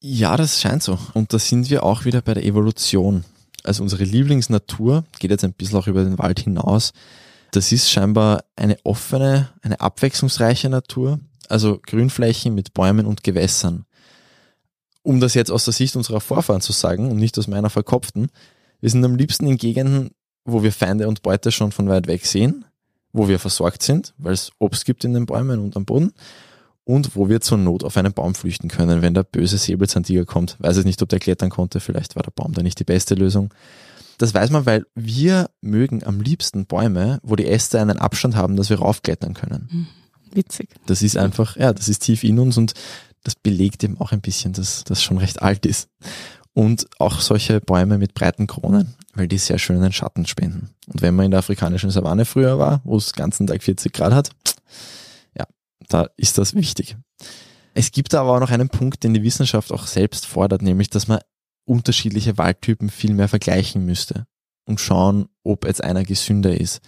Ja, 0.00 0.36
das 0.36 0.60
scheint 0.60 0.82
so. 0.82 0.98
Und 1.14 1.32
da 1.32 1.38
sind 1.38 1.70
wir 1.70 1.82
auch 1.82 2.04
wieder 2.04 2.22
bei 2.22 2.34
der 2.34 2.44
Evolution. 2.44 3.24
Also 3.64 3.82
unsere 3.82 4.04
Lieblingsnatur 4.04 5.04
geht 5.18 5.30
jetzt 5.30 5.44
ein 5.44 5.52
bisschen 5.52 5.78
auch 5.78 5.86
über 5.86 6.04
den 6.04 6.18
Wald 6.18 6.40
hinaus. 6.40 6.92
Das 7.50 7.72
ist 7.72 7.90
scheinbar 7.90 8.44
eine 8.56 8.76
offene, 8.84 9.50
eine 9.62 9.80
abwechslungsreiche 9.80 10.68
Natur, 10.68 11.20
also 11.48 11.78
Grünflächen 11.82 12.54
mit 12.54 12.74
Bäumen 12.74 13.06
und 13.06 13.22
Gewässern. 13.22 13.86
Um 15.02 15.20
das 15.20 15.34
jetzt 15.34 15.50
aus 15.50 15.64
der 15.64 15.72
Sicht 15.72 15.94
unserer 15.96 16.20
Vorfahren 16.20 16.60
zu 16.60 16.72
sagen 16.72 17.10
und 17.10 17.18
nicht 17.18 17.38
aus 17.38 17.46
meiner 17.46 17.70
verkopften, 17.70 18.28
wir 18.80 18.90
sind 18.90 19.04
am 19.04 19.14
liebsten 19.14 19.46
in 19.46 19.56
Gegenden, 19.56 20.10
wo 20.44 20.62
wir 20.62 20.72
Feinde 20.72 21.08
und 21.08 21.22
Beute 21.22 21.52
schon 21.52 21.72
von 21.72 21.88
weit 21.88 22.06
weg 22.06 22.26
sehen, 22.26 22.64
wo 23.12 23.28
wir 23.28 23.38
versorgt 23.38 23.82
sind, 23.82 24.14
weil 24.18 24.34
es 24.34 24.50
Obst 24.58 24.84
gibt 24.84 25.04
in 25.04 25.14
den 25.14 25.26
Bäumen 25.26 25.60
und 25.60 25.76
am 25.76 25.84
Boden 25.84 26.12
und 26.84 27.16
wo 27.16 27.28
wir 27.28 27.40
zur 27.40 27.58
Not 27.58 27.82
auf 27.84 27.96
einen 27.96 28.12
Baum 28.12 28.34
flüchten 28.34 28.68
können, 28.68 29.02
wenn 29.02 29.14
der 29.14 29.24
böse 29.24 29.58
Säbelzahntiger 29.58 30.24
kommt. 30.24 30.56
Weiß 30.60 30.76
ich 30.76 30.84
nicht, 30.84 31.02
ob 31.02 31.08
der 31.08 31.18
klettern 31.18 31.50
konnte, 31.50 31.80
vielleicht 31.80 32.16
war 32.16 32.22
der 32.22 32.30
Baum 32.30 32.52
da 32.52 32.62
nicht 32.62 32.78
die 32.78 32.84
beste 32.84 33.14
Lösung. 33.14 33.52
Das 34.18 34.34
weiß 34.34 34.50
man, 34.50 34.66
weil 34.66 34.86
wir 34.94 35.50
mögen 35.60 36.04
am 36.04 36.20
liebsten 36.20 36.66
Bäume, 36.66 37.20
wo 37.22 37.36
die 37.36 37.46
Äste 37.46 37.80
einen 37.80 37.98
Abstand 37.98 38.36
haben, 38.36 38.56
dass 38.56 38.70
wir 38.70 38.78
raufklettern 38.78 39.34
können. 39.34 39.68
Hm, 39.70 39.86
witzig. 40.32 40.70
Das 40.86 41.02
ist 41.02 41.16
einfach, 41.16 41.56
ja, 41.56 41.72
das 41.72 41.88
ist 41.88 42.00
tief 42.00 42.24
in 42.24 42.38
uns 42.38 42.56
und 42.56 42.74
das 43.24 43.34
belegt 43.34 43.84
eben 43.84 44.00
auch 44.00 44.12
ein 44.12 44.20
bisschen, 44.20 44.52
dass 44.52 44.84
das 44.84 45.02
schon 45.02 45.18
recht 45.18 45.42
alt 45.42 45.66
ist. 45.66 45.88
Und 46.52 46.86
auch 46.98 47.20
solche 47.20 47.60
Bäume 47.60 47.98
mit 47.98 48.14
breiten 48.14 48.46
Kronen, 48.46 48.94
weil 49.14 49.28
die 49.28 49.36
sehr 49.36 49.58
schönen 49.58 49.92
Schatten 49.92 50.24
spenden. 50.24 50.70
Und 50.86 51.02
wenn 51.02 51.14
man 51.14 51.26
in 51.26 51.30
der 51.32 51.40
afrikanischen 51.40 51.90
Savanne 51.90 52.24
früher 52.24 52.58
war, 52.58 52.80
wo 52.84 52.96
es 52.96 53.12
den 53.12 53.18
ganzen 53.18 53.46
Tag 53.46 53.62
40 53.62 53.92
Grad 53.92 54.14
hat, 54.14 54.30
da 55.88 56.08
ist 56.16 56.38
das 56.38 56.54
wichtig. 56.54 56.96
Es 57.74 57.92
gibt 57.92 58.14
aber 58.14 58.34
auch 58.34 58.40
noch 58.40 58.50
einen 58.50 58.68
Punkt, 58.68 59.04
den 59.04 59.14
die 59.14 59.22
Wissenschaft 59.22 59.72
auch 59.72 59.86
selbst 59.86 60.26
fordert, 60.26 60.62
nämlich, 60.62 60.90
dass 60.90 61.08
man 61.08 61.20
unterschiedliche 61.66 62.38
Waldtypen 62.38 62.88
viel 62.88 63.12
mehr 63.12 63.28
vergleichen 63.28 63.84
müsste 63.84 64.26
und 64.64 64.80
schauen, 64.80 65.28
ob 65.42 65.66
jetzt 65.66 65.84
einer 65.84 66.04
gesünder 66.04 66.58
ist. 66.58 66.80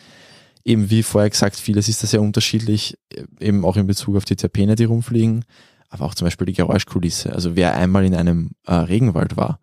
Eben 0.65 0.91
wie 0.91 1.03
vorher 1.03 1.31
gesagt, 1.31 1.57
vieles 1.57 1.89
ist 1.89 2.03
da 2.03 2.07
sehr 2.07 2.23
unterschiedlich, 2.23 2.99
eben 3.41 3.65
auch 3.65 3.77
in 3.77 3.87
Bezug 3.87 4.17
auf 4.17 4.25
die 4.25 4.37
Terpene, 4.37 4.75
die 4.75 4.85
rumfliegen, 4.85 5.45
aber 5.89 6.05
auch 6.05 6.15
zum 6.15 6.27
Beispiel 6.27 6.47
die 6.47 6.55
Geräuschkulisse. 6.55 7.33
Also 7.33 7.57
wer 7.57 7.77
einmal 7.77 8.05
in 8.05 8.15
einem 8.15 8.51
äh, 8.67 8.75
Regenwald 8.75 9.37
war, 9.37 9.61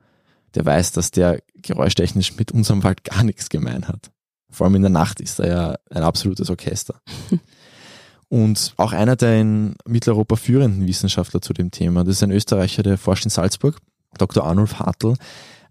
der 0.56 0.66
weiß, 0.66 0.94
dass 0.94 1.12
der 1.12 1.40
geräuschtechnisch 1.56 2.38
mit 2.38 2.52
unserem 2.52 2.84
Wald 2.84 3.04
gar 3.04 3.24
nichts 3.24 3.50
gemein 3.50 3.88
hat. 3.88 4.12
Vor 4.50 4.66
allem 4.66 4.76
in 4.76 4.84
der 4.84 4.92
Nacht 4.92 5.20
ist 5.20 5.40
er 5.40 5.48
ja 5.48 5.76
ein 5.90 6.04
absolutes 6.04 6.50
Orchester. 6.50 7.02
und 8.30 8.74
auch 8.78 8.94
einer 8.94 9.16
der 9.16 9.42
in 9.42 9.76
Mitteleuropa 9.86 10.38
führenden 10.38 10.88
Wissenschaftler 10.88 11.42
zu 11.42 11.54
dem 11.54 11.72
Thema. 11.72 12.04
Das 12.04 12.16
ist 12.16 12.24
ein 12.24 12.32
Österreicher, 12.32 12.84
der 12.84 12.98
forscht 12.98 13.26
in 13.26 13.32
Salzburg, 13.32 13.78
Dr. 14.18 14.44
Arnulf 14.46 14.80
Hartl. 14.80 15.16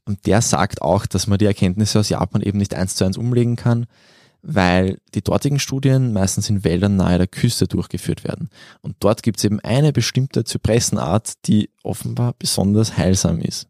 Und 0.04 0.26
der 0.26 0.42
sagt 0.42 0.82
auch, 0.82 1.06
dass 1.06 1.26
man 1.26 1.38
die 1.38 1.46
Erkenntnisse 1.46 2.00
aus 2.00 2.08
Japan 2.08 2.42
eben 2.42 2.58
nicht 2.58 2.74
eins 2.74 2.94
zu 2.94 3.04
eins 3.04 3.16
umlegen 3.16 3.56
kann, 3.56 3.86
weil 4.42 4.98
die 5.14 5.22
dortigen 5.22 5.58
Studien 5.58 6.12
meistens 6.12 6.50
in 6.50 6.64
Wäldern 6.64 6.96
nahe 6.96 7.16
der 7.16 7.26
Küste 7.26 7.66
durchgeführt 7.66 8.24
werden. 8.24 8.50
Und 8.82 8.96
dort 9.00 9.22
gibt 9.22 9.38
es 9.38 9.44
eben 9.44 9.60
eine 9.60 9.92
bestimmte 9.92 10.44
Zypressenart, 10.44 11.46
die 11.46 11.70
offenbar 11.82 12.34
besonders 12.38 12.98
heilsam 12.98 13.40
ist. 13.40 13.66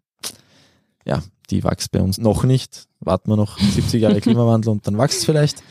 Ja, 1.05 1.23
die 1.51 1.63
wächst 1.63 1.93
bei 1.93 2.01
uns 2.01 2.19
noch 2.19 2.43
nicht. 2.43 2.89
Warten 2.99 3.31
wir 3.31 3.37
noch 3.37 3.59
70 3.59 4.03
Jahre 4.03 4.21
Klimawandel 4.21 4.73
und 4.73 4.87
dann 4.87 4.99
wächst 4.99 5.19
es 5.19 5.25
vielleicht. 5.25 5.63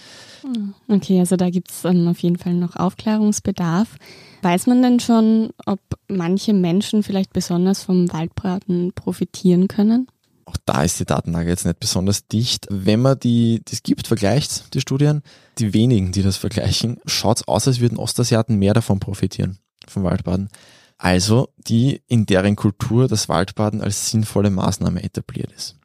Okay, 0.87 1.19
also 1.19 1.35
da 1.35 1.49
gibt 1.49 1.71
es 1.71 1.85
ähm, 1.85 2.07
auf 2.07 2.19
jeden 2.19 2.37
Fall 2.37 2.53
noch 2.53 2.75
Aufklärungsbedarf. 2.75 3.95
Weiß 4.41 4.67
man 4.67 4.81
denn 4.81 4.99
schon, 4.99 5.51
ob 5.65 5.79
manche 6.07 6.53
Menschen 6.53 7.03
vielleicht 7.03 7.33
besonders 7.33 7.83
vom 7.83 8.11
Waldbraten 8.11 8.91
profitieren 8.93 9.67
können? 9.67 10.07
Auch 10.45 10.57
da 10.65 10.83
ist 10.83 10.99
die 10.99 11.05
Datenlage 11.05 11.49
jetzt 11.49 11.65
nicht 11.65 11.79
besonders 11.79 12.27
dicht. 12.27 12.67
Wenn 12.69 13.01
man 13.01 13.17
die, 13.19 13.61
es 13.71 13.83
gibt, 13.83 14.07
vergleicht, 14.07 14.73
die 14.73 14.81
Studien, 14.81 15.21
die 15.57 15.73
wenigen, 15.73 16.11
die 16.11 16.21
das 16.21 16.35
vergleichen, 16.37 16.99
schaut 17.05 17.37
es 17.37 17.47
aus, 17.47 17.67
als 17.67 17.79
würden 17.79 17.97
Ostasiaten 17.97 18.57
mehr 18.57 18.73
davon 18.73 18.99
profitieren, 18.99 19.59
vom 19.87 20.03
Waldbaden. 20.03 20.49
Also 20.97 21.49
die, 21.57 22.01
in 22.07 22.25
deren 22.25 22.55
Kultur 22.55 23.07
das 23.07 23.29
Waldbaden 23.29 23.81
als 23.81 24.11
sinnvolle 24.11 24.49
Maßnahme 24.49 25.03
etabliert 25.03 25.51
ist 25.53 25.77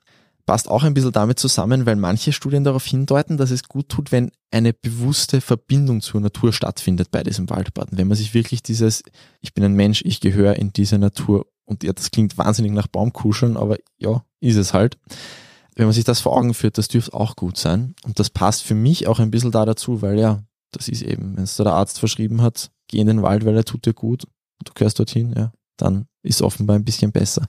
passt 0.48 0.68
auch 0.68 0.82
ein 0.82 0.94
bisschen 0.94 1.12
damit 1.12 1.38
zusammen, 1.38 1.84
weil 1.84 1.96
manche 1.96 2.32
Studien 2.32 2.64
darauf 2.64 2.86
hindeuten, 2.86 3.36
dass 3.36 3.50
es 3.50 3.64
gut 3.64 3.90
tut, 3.90 4.12
wenn 4.12 4.30
eine 4.50 4.72
bewusste 4.72 5.42
Verbindung 5.42 6.00
zur 6.00 6.22
Natur 6.22 6.54
stattfindet 6.54 7.10
bei 7.10 7.22
diesem 7.22 7.50
Waldbaden. 7.50 7.98
Wenn 7.98 8.08
man 8.08 8.16
sich 8.16 8.32
wirklich 8.32 8.62
dieses, 8.62 9.02
ich 9.42 9.52
bin 9.52 9.62
ein 9.62 9.74
Mensch, 9.74 10.00
ich 10.06 10.20
gehöre 10.20 10.56
in 10.56 10.72
diese 10.72 10.98
Natur 10.98 11.46
und 11.66 11.84
ja, 11.84 11.92
das 11.92 12.10
klingt 12.10 12.38
wahnsinnig 12.38 12.72
nach 12.72 12.86
Baumkuscheln, 12.86 13.58
aber 13.58 13.76
ja, 13.98 14.24
ist 14.40 14.56
es 14.56 14.72
halt. 14.72 14.96
Wenn 15.76 15.84
man 15.84 15.92
sich 15.92 16.04
das 16.04 16.20
vor 16.20 16.34
Augen 16.34 16.54
führt, 16.54 16.78
das 16.78 16.88
dürfte 16.88 17.12
auch 17.12 17.36
gut 17.36 17.58
sein. 17.58 17.94
Und 18.06 18.18
das 18.18 18.30
passt 18.30 18.62
für 18.62 18.74
mich 18.74 19.06
auch 19.06 19.18
ein 19.18 19.30
bisschen 19.30 19.50
da 19.50 19.66
dazu, 19.66 20.00
weil 20.00 20.18
ja, 20.18 20.42
das 20.72 20.88
ist 20.88 21.02
eben, 21.02 21.36
wenn 21.36 21.44
es 21.44 21.56
da 21.56 21.64
der 21.64 21.74
Arzt 21.74 21.98
verschrieben 21.98 22.40
hat, 22.40 22.70
geh 22.88 23.00
in 23.00 23.06
den 23.06 23.20
Wald, 23.20 23.44
weil 23.44 23.54
er 23.54 23.66
tut 23.66 23.84
dir 23.84 23.92
gut, 23.92 24.24
du 24.64 24.72
gehörst 24.74 24.98
dorthin, 24.98 25.34
ja, 25.36 25.52
dann 25.76 26.06
ist 26.22 26.40
offenbar 26.40 26.76
ein 26.76 26.86
bisschen 26.86 27.12
besser. 27.12 27.46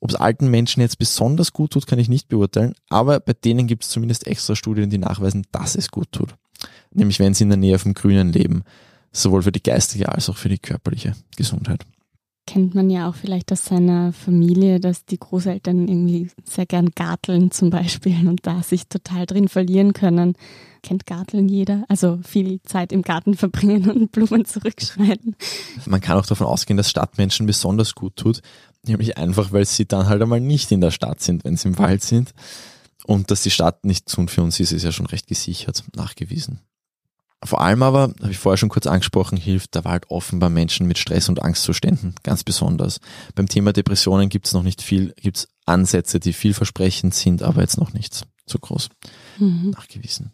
Ob 0.00 0.10
es 0.10 0.16
alten 0.16 0.48
Menschen 0.48 0.80
jetzt 0.80 0.98
besonders 0.98 1.52
gut 1.52 1.72
tut, 1.72 1.86
kann 1.86 1.98
ich 1.98 2.08
nicht 2.08 2.28
beurteilen, 2.28 2.74
aber 2.88 3.20
bei 3.20 3.34
denen 3.34 3.66
gibt 3.66 3.84
es 3.84 3.90
zumindest 3.90 4.26
extra 4.26 4.56
Studien, 4.56 4.90
die 4.90 4.98
nachweisen, 4.98 5.46
dass 5.52 5.74
es 5.74 5.90
gut 5.90 6.10
tut. 6.10 6.34
Nämlich 6.92 7.18
wenn 7.18 7.34
sie 7.34 7.44
in 7.44 7.50
der 7.50 7.58
Nähe 7.58 7.78
vom 7.78 7.94
Grünen 7.94 8.32
leben, 8.32 8.64
sowohl 9.12 9.42
für 9.42 9.52
die 9.52 9.62
geistige 9.62 10.10
als 10.10 10.28
auch 10.28 10.36
für 10.36 10.48
die 10.48 10.58
körperliche 10.58 11.14
Gesundheit 11.36 11.84
kennt 12.50 12.74
man 12.74 12.90
ja 12.90 13.08
auch 13.08 13.14
vielleicht 13.14 13.52
aus 13.52 13.64
seiner 13.64 14.12
Familie, 14.12 14.80
dass 14.80 15.04
die 15.04 15.20
Großeltern 15.20 15.86
irgendwie 15.86 16.30
sehr 16.44 16.66
gern 16.66 16.90
garteln 16.90 17.52
zum 17.52 17.70
Beispiel 17.70 18.16
und 18.28 18.44
da 18.44 18.64
sich 18.64 18.88
total 18.88 19.24
drin 19.24 19.46
verlieren 19.46 19.92
können. 19.92 20.34
Kennt 20.82 21.06
Garteln 21.06 21.48
jeder? 21.48 21.84
Also 21.88 22.18
viel 22.24 22.60
Zeit 22.64 22.90
im 22.90 23.02
Garten 23.02 23.36
verbringen 23.36 23.88
und 23.88 24.10
Blumen 24.12 24.46
zurückschneiden. 24.46 25.36
Man 25.86 26.00
kann 26.00 26.18
auch 26.18 26.26
davon 26.26 26.48
ausgehen, 26.48 26.76
dass 26.76 26.90
Stadtmenschen 26.90 27.46
besonders 27.46 27.94
gut 27.94 28.16
tut, 28.16 28.42
nämlich 28.84 29.16
einfach, 29.16 29.52
weil 29.52 29.64
sie 29.64 29.86
dann 29.86 30.08
halt 30.08 30.20
einmal 30.20 30.40
nicht 30.40 30.72
in 30.72 30.80
der 30.80 30.90
Stadt 30.90 31.20
sind, 31.20 31.44
wenn 31.44 31.56
sie 31.56 31.68
im 31.68 31.78
Wald 31.78 32.02
sind. 32.02 32.34
Und 33.04 33.30
dass 33.30 33.44
die 33.44 33.52
Stadt 33.52 33.84
nicht 33.84 34.06
gesund 34.06 34.28
für 34.28 34.42
uns 34.42 34.58
ist, 34.58 34.72
ist 34.72 34.82
ja 34.82 34.90
schon 34.90 35.06
recht 35.06 35.28
gesichert, 35.28 35.84
nachgewiesen. 35.94 36.58
Vor 37.42 37.62
allem 37.62 37.82
aber, 37.82 38.12
habe 38.20 38.30
ich 38.30 38.38
vorher 38.38 38.58
schon 38.58 38.68
kurz 38.68 38.86
angesprochen, 38.86 39.38
hilft 39.38 39.74
der 39.74 39.84
Wald 39.84 40.10
offenbar 40.10 40.50
Menschen 40.50 40.86
mit 40.86 40.98
Stress- 40.98 41.30
und 41.30 41.42
Angstzuständen 41.42 42.14
ganz 42.22 42.44
besonders. 42.44 43.00
Beim 43.34 43.48
Thema 43.48 43.72
Depressionen 43.72 44.28
gibt 44.28 44.46
es 44.46 44.52
noch 44.52 44.62
nicht 44.62 44.82
viel, 44.82 45.14
gibt 45.16 45.38
es 45.38 45.48
Ansätze, 45.64 46.20
die 46.20 46.34
vielversprechend 46.34 47.14
sind, 47.14 47.42
aber 47.42 47.62
jetzt 47.62 47.78
noch 47.78 47.94
nichts 47.94 48.22
so 48.46 48.58
groß 48.58 48.90
mhm. 49.38 49.70
nachgewiesen. 49.70 50.32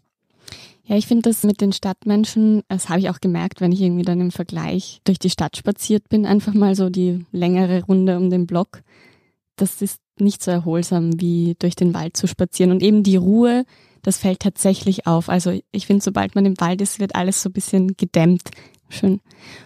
Ja, 0.85 0.97
ich 0.97 1.07
finde 1.07 1.29
das 1.29 1.43
mit 1.43 1.61
den 1.61 1.73
Stadtmenschen, 1.73 2.63
das 2.69 2.89
habe 2.89 3.01
ich 3.01 3.11
auch 3.11 3.21
gemerkt, 3.21 3.61
wenn 3.61 3.73
ich 3.73 3.81
irgendwie 3.81 4.05
dann 4.05 4.21
im 4.21 4.31
Vergleich 4.31 5.01
durch 5.05 5.19
die 5.19 5.31
Stadt 5.31 5.57
spaziert 5.57 6.09
bin, 6.09 6.27
einfach 6.27 6.55
mal 6.55 6.75
so 6.77 6.91
die 6.91 7.25
längere 7.33 7.85
Runde 7.85 8.17
um 8.17 8.31
den 8.31 8.47
Block. 8.47 8.83
Das 9.57 9.83
ist 9.83 10.01
nicht 10.19 10.43
so 10.43 10.51
erholsam 10.51 11.21
wie 11.21 11.57
durch 11.59 11.75
den 11.75 11.93
Wald 11.93 12.17
zu 12.17 12.27
spazieren 12.27 12.71
und 12.71 12.83
eben 12.83 13.03
die 13.03 13.17
Ruhe, 13.17 13.65
das 14.07 14.19
fällt 14.19 14.39
tatsächlich 14.39 15.09
auf. 15.09 15.29
Also 15.29 15.59
ich 15.73 15.87
finde, 15.87 16.03
sobald 16.03 16.37
man 16.37 16.47
im 16.47 16.61
Wald 16.61 16.81
ist, 16.81 17.01
wird 17.01 17.17
alles 17.17 17.43
so 17.43 17.49
ein 17.49 17.53
bisschen 17.53 17.97
gedämmt. 17.97 18.51
Schön. 18.89 19.21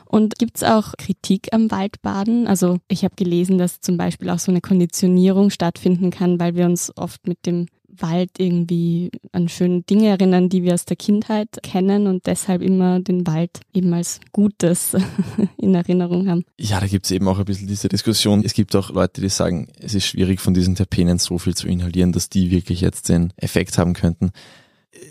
Und 0.07 0.38
gibt's 0.38 0.62
auch 0.62 0.94
Kritik 0.96 1.48
am 1.53 1.70
Waldbaden? 1.70 2.46
Also 2.46 2.79
ich 2.88 3.05
habe 3.05 3.14
gelesen, 3.16 3.59
dass 3.59 3.83
zum 3.83 3.98
Beispiel 3.98 4.31
auch 4.31 4.38
so 4.38 4.50
eine 4.50 4.62
Konditionierung 4.62 5.50
stattfinden 5.50 6.11
kann, 6.11 6.40
weil 6.40 6.55
wir 6.55 6.64
uns 6.64 6.90
oft 6.96 7.29
mit 7.29 7.44
dem 7.44 7.66
Wald 7.98 8.31
irgendwie 8.38 9.11
an 9.33 9.48
schöne 9.48 9.83
Dinge 9.83 10.09
erinnern, 10.09 10.48
die 10.48 10.62
wir 10.62 10.74
aus 10.74 10.85
der 10.85 10.96
Kindheit 10.96 11.48
kennen 11.62 12.07
und 12.07 12.26
deshalb 12.26 12.62
immer 12.62 13.00
den 13.00 13.26
Wald 13.26 13.61
eben 13.72 13.92
als 13.92 14.20
Gutes 14.33 14.96
in 15.57 15.74
Erinnerung 15.74 16.29
haben. 16.29 16.44
Ja, 16.59 16.81
da 16.81 16.87
gibt's 16.87 17.11
eben 17.11 17.29
auch 17.29 17.38
ein 17.38 17.44
bisschen 17.44 17.68
diese 17.68 17.88
Diskussion. 17.88 18.42
Es 18.44 18.55
gibt 18.55 18.74
auch 18.76 18.90
Leute, 18.90 19.20
die 19.20 19.29
sagen, 19.29 19.68
es 19.79 19.94
ist 19.94 20.07
schwierig 20.07 20.40
von 20.40 20.55
diesen 20.55 20.74
Terpenen 20.74 21.18
so 21.18 21.38
viel 21.38 21.55
zu 21.55 21.68
inhalieren, 21.68 22.12
dass 22.12 22.29
die 22.29 22.50
wirklich 22.50 22.81
jetzt 22.81 23.09
den 23.09 23.33
Effekt 23.37 23.79
haben 23.79 23.94
könnten. 23.94 24.31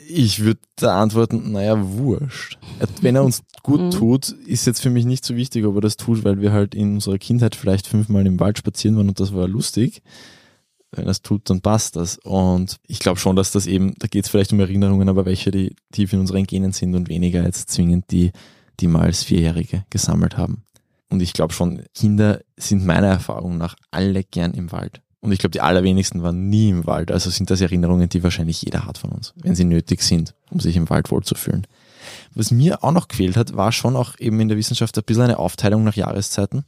Ich 0.09 0.43
würde 0.43 0.59
da 0.75 1.01
antworten, 1.01 1.53
naja, 1.53 1.77
wurscht. 1.79 2.57
Wenn 3.01 3.15
er 3.15 3.23
uns 3.23 3.43
gut 3.63 3.79
mhm. 3.79 3.91
tut, 3.91 4.29
ist 4.29 4.67
jetzt 4.67 4.81
für 4.81 4.89
mich 4.89 5.05
nicht 5.05 5.23
so 5.23 5.35
wichtig, 5.35 5.65
ob 5.65 5.75
er 5.75 5.81
das 5.81 5.97
tut, 5.97 6.23
weil 6.23 6.41
wir 6.41 6.51
halt 6.51 6.75
in 6.75 6.95
unserer 6.95 7.17
Kindheit 7.17 7.55
vielleicht 7.55 7.87
fünfmal 7.87 8.27
im 8.27 8.39
Wald 8.39 8.57
spazieren 8.57 8.97
waren 8.97 9.09
und 9.09 9.19
das 9.19 9.33
war 9.33 9.47
lustig 9.47 10.01
wenn 10.91 11.07
es 11.07 11.21
tut, 11.21 11.49
dann 11.49 11.61
passt 11.61 11.95
das. 11.95 12.17
Und 12.19 12.77
ich 12.87 12.99
glaube 12.99 13.19
schon, 13.19 13.35
dass 13.35 13.51
das 13.51 13.67
eben, 13.67 13.93
da 13.99 14.07
geht 14.07 14.25
es 14.25 14.31
vielleicht 14.31 14.53
um 14.53 14.59
Erinnerungen, 14.59 15.09
aber 15.09 15.25
welche, 15.25 15.51
die 15.51 15.75
tief 15.91 16.13
in 16.13 16.19
unseren 16.19 16.45
Genen 16.45 16.71
sind 16.71 16.95
und 16.95 17.09
weniger 17.09 17.43
jetzt 17.43 17.69
zwingend 17.69 18.05
die, 18.11 18.31
die 18.79 18.87
mal 18.87 19.03
als 19.03 19.23
Vierjährige 19.23 19.85
gesammelt 19.89 20.37
haben. 20.37 20.63
Und 21.09 21.21
ich 21.21 21.33
glaube 21.33 21.53
schon, 21.53 21.83
Kinder 21.95 22.41
sind 22.57 22.85
meiner 22.85 23.07
Erfahrung 23.07 23.57
nach 23.57 23.75
alle 23.91 24.23
gern 24.23 24.53
im 24.53 24.71
Wald. 24.71 25.01
Und 25.21 25.31
ich 25.31 25.39
glaube, 25.39 25.51
die 25.51 25.61
allerwenigsten 25.61 26.23
waren 26.23 26.49
nie 26.49 26.69
im 26.69 26.85
Wald. 26.85 27.11
Also 27.11 27.29
sind 27.29 27.49
das 27.49 27.61
Erinnerungen, 27.61 28.07
die 28.07 28.23
wahrscheinlich 28.23 28.61
jeder 28.61 28.85
hat 28.85 28.97
von 28.97 29.11
uns, 29.11 29.33
wenn 29.35 29.55
sie 29.55 29.65
nötig 29.65 30.01
sind, 30.01 30.33
um 30.49 30.59
sich 30.59 30.75
im 30.75 30.89
Wald 30.89 31.11
wohlzufühlen. 31.11 31.67
Was 32.33 32.51
mir 32.51 32.83
auch 32.83 32.93
noch 32.93 33.07
gefehlt 33.07 33.35
hat, 33.35 33.55
war 33.55 33.71
schon 33.71 33.95
auch 33.95 34.17
eben 34.19 34.39
in 34.39 34.47
der 34.47 34.57
Wissenschaft 34.57 34.97
ein 34.97 35.03
bisschen 35.03 35.23
eine 35.23 35.39
Aufteilung 35.39 35.83
nach 35.83 35.95
Jahreszeiten. 35.95 36.63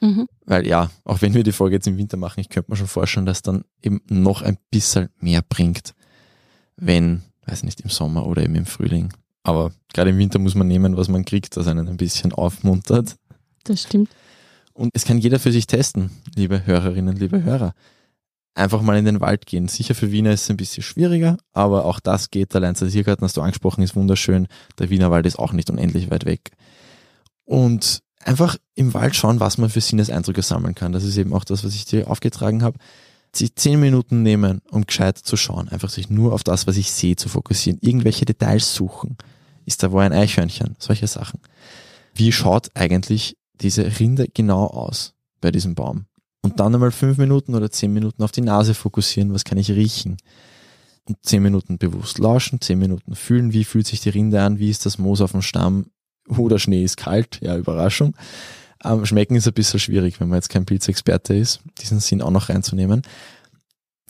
Mhm. 0.00 0.26
Weil 0.44 0.66
ja, 0.66 0.90
auch 1.04 1.20
wenn 1.22 1.34
wir 1.34 1.42
die 1.42 1.52
Folge 1.52 1.76
jetzt 1.76 1.86
im 1.86 1.98
Winter 1.98 2.16
machen, 2.16 2.40
ich 2.40 2.48
könnte 2.48 2.70
mir 2.70 2.76
schon 2.76 2.86
vorstellen, 2.86 3.26
dass 3.26 3.42
dann 3.42 3.64
eben 3.82 4.00
noch 4.08 4.42
ein 4.42 4.58
bisschen 4.70 5.08
mehr 5.18 5.42
bringt, 5.46 5.94
wenn, 6.76 7.22
weiß 7.46 7.64
nicht, 7.64 7.80
im 7.80 7.90
Sommer 7.90 8.26
oder 8.26 8.42
eben 8.42 8.54
im 8.54 8.66
Frühling. 8.66 9.12
Aber 9.42 9.72
gerade 9.92 10.10
im 10.10 10.18
Winter 10.18 10.38
muss 10.38 10.54
man 10.54 10.68
nehmen, 10.68 10.96
was 10.96 11.08
man 11.08 11.24
kriegt, 11.24 11.56
das 11.56 11.66
einen 11.66 11.88
ein 11.88 11.96
bisschen 11.96 12.32
aufmuntert. 12.32 13.16
Das 13.64 13.82
stimmt. 13.82 14.10
Und 14.74 14.90
es 14.94 15.04
kann 15.04 15.18
jeder 15.18 15.40
für 15.40 15.52
sich 15.52 15.66
testen, 15.66 16.10
liebe 16.36 16.66
Hörerinnen, 16.66 17.16
liebe 17.16 17.42
Hörer. 17.42 17.74
Einfach 18.54 18.82
mal 18.82 18.96
in 18.96 19.04
den 19.04 19.20
Wald 19.20 19.46
gehen. 19.46 19.68
Sicher 19.68 19.94
für 19.94 20.12
Wiener 20.12 20.32
ist 20.32 20.42
es 20.42 20.50
ein 20.50 20.56
bisschen 20.56 20.82
schwieriger, 20.82 21.36
aber 21.52 21.84
auch 21.84 22.00
das 22.00 22.30
geht. 22.30 22.54
Der 22.54 22.60
Leinzer 22.60 22.88
Tiergarten 22.88 23.24
hast 23.24 23.36
du 23.36 23.40
angesprochen, 23.40 23.82
ist 23.82 23.96
wunderschön. 23.96 24.48
Der 24.78 24.90
Wiener 24.90 25.10
Wald 25.10 25.26
ist 25.26 25.38
auch 25.38 25.52
nicht 25.52 25.70
unendlich 25.70 26.10
weit 26.10 26.26
weg. 26.26 26.50
Und 27.44 28.02
einfach 28.28 28.56
im 28.74 28.94
Wald 28.94 29.16
schauen, 29.16 29.40
was 29.40 29.58
man 29.58 29.70
für 29.70 29.80
Sinneseindrücke 29.80 30.42
sammeln 30.42 30.74
kann. 30.74 30.92
Das 30.92 31.04
ist 31.04 31.16
eben 31.16 31.32
auch 31.32 31.44
das, 31.44 31.64
was 31.64 31.74
ich 31.74 31.86
dir 31.86 32.08
aufgetragen 32.08 32.62
habe. 32.62 32.78
Sich 33.34 33.54
zehn 33.56 33.80
Minuten 33.80 34.22
nehmen, 34.22 34.60
um 34.70 34.86
gescheit 34.86 35.18
zu 35.18 35.36
schauen. 35.36 35.68
Einfach 35.68 35.90
sich 35.90 36.08
nur 36.10 36.32
auf 36.32 36.44
das, 36.44 36.66
was 36.66 36.76
ich 36.76 36.92
sehe, 36.92 37.16
zu 37.16 37.28
fokussieren. 37.28 37.78
Irgendwelche 37.82 38.24
Details 38.24 38.74
suchen. 38.74 39.16
Ist 39.64 39.82
da 39.82 39.92
wo 39.92 39.98
ein 39.98 40.12
Eichhörnchen? 40.12 40.76
Solche 40.78 41.06
Sachen. 41.06 41.40
Wie 42.14 42.32
schaut 42.32 42.70
eigentlich 42.74 43.36
diese 43.60 43.98
Rinde 43.98 44.28
genau 44.32 44.66
aus 44.66 45.14
bei 45.40 45.50
diesem 45.50 45.74
Baum? 45.74 46.06
Und 46.42 46.60
dann 46.60 46.74
einmal 46.74 46.92
fünf 46.92 47.18
Minuten 47.18 47.54
oder 47.54 47.70
zehn 47.70 47.92
Minuten 47.92 48.22
auf 48.22 48.32
die 48.32 48.40
Nase 48.40 48.74
fokussieren. 48.74 49.34
Was 49.34 49.44
kann 49.44 49.58
ich 49.58 49.70
riechen? 49.70 50.16
Und 51.04 51.18
zehn 51.22 51.42
Minuten 51.42 51.78
bewusst 51.78 52.18
lauschen, 52.18 52.60
zehn 52.60 52.78
Minuten 52.78 53.14
fühlen, 53.14 53.52
wie 53.52 53.64
fühlt 53.64 53.86
sich 53.86 54.00
die 54.00 54.10
Rinde 54.10 54.42
an, 54.42 54.58
wie 54.58 54.70
ist 54.70 54.86
das 54.86 54.98
Moos 54.98 55.20
auf 55.20 55.32
dem 55.32 55.42
Stamm, 55.42 55.86
oder 56.36 56.58
Schnee 56.58 56.84
ist 56.84 56.96
kalt, 56.96 57.40
ja, 57.40 57.56
Überraschung. 57.56 58.14
Ähm, 58.84 59.04
schmecken 59.06 59.34
ist 59.34 59.46
ein 59.46 59.54
bisschen 59.54 59.80
schwierig, 59.80 60.20
wenn 60.20 60.28
man 60.28 60.36
jetzt 60.36 60.50
kein 60.50 60.64
Pilzexperte 60.64 61.34
ist, 61.34 61.60
diesen 61.80 62.00
Sinn 62.00 62.22
auch 62.22 62.30
noch 62.30 62.48
reinzunehmen. 62.48 63.02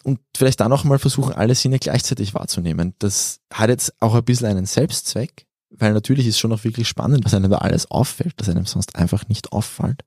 Und 0.04 0.20
vielleicht 0.36 0.60
dann 0.60 0.72
auch 0.72 0.84
mal 0.84 0.98
versuchen, 0.98 1.32
alle 1.32 1.54
Sinne 1.54 1.78
gleichzeitig 1.78 2.34
wahrzunehmen. 2.34 2.94
Das 2.98 3.40
hat 3.52 3.70
jetzt 3.70 3.94
auch 4.00 4.14
ein 4.14 4.24
bisschen 4.24 4.46
einen 4.46 4.66
Selbstzweck, 4.66 5.46
weil 5.70 5.92
natürlich 5.92 6.26
ist 6.26 6.38
schon 6.38 6.52
auch 6.52 6.64
wirklich 6.64 6.88
spannend, 6.88 7.24
was 7.24 7.34
einem 7.34 7.50
da 7.50 7.58
alles 7.58 7.90
auffällt, 7.90 8.34
dass 8.36 8.48
einem 8.48 8.66
sonst 8.66 8.96
einfach 8.96 9.28
nicht 9.28 9.52
auffällt. 9.52 10.04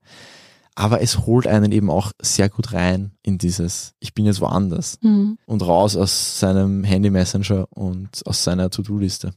Aber 0.76 1.02
es 1.02 1.26
holt 1.26 1.48
einen 1.48 1.72
eben 1.72 1.90
auch 1.90 2.14
sehr 2.22 2.50
gut 2.50 2.72
rein 2.74 3.12
in 3.24 3.38
dieses, 3.38 3.94
ich 4.00 4.14
bin 4.14 4.26
jetzt 4.26 4.40
woanders 4.40 4.98
mhm. 5.02 5.38
und 5.46 5.62
raus 5.64 5.98
aus 5.98 6.40
seinem 6.40 6.84
Handy 6.84 7.10
Messenger 7.10 7.68
und 7.72 8.26
aus 8.26 8.44
seiner 8.44 8.70
To-Do-Liste 8.70 9.34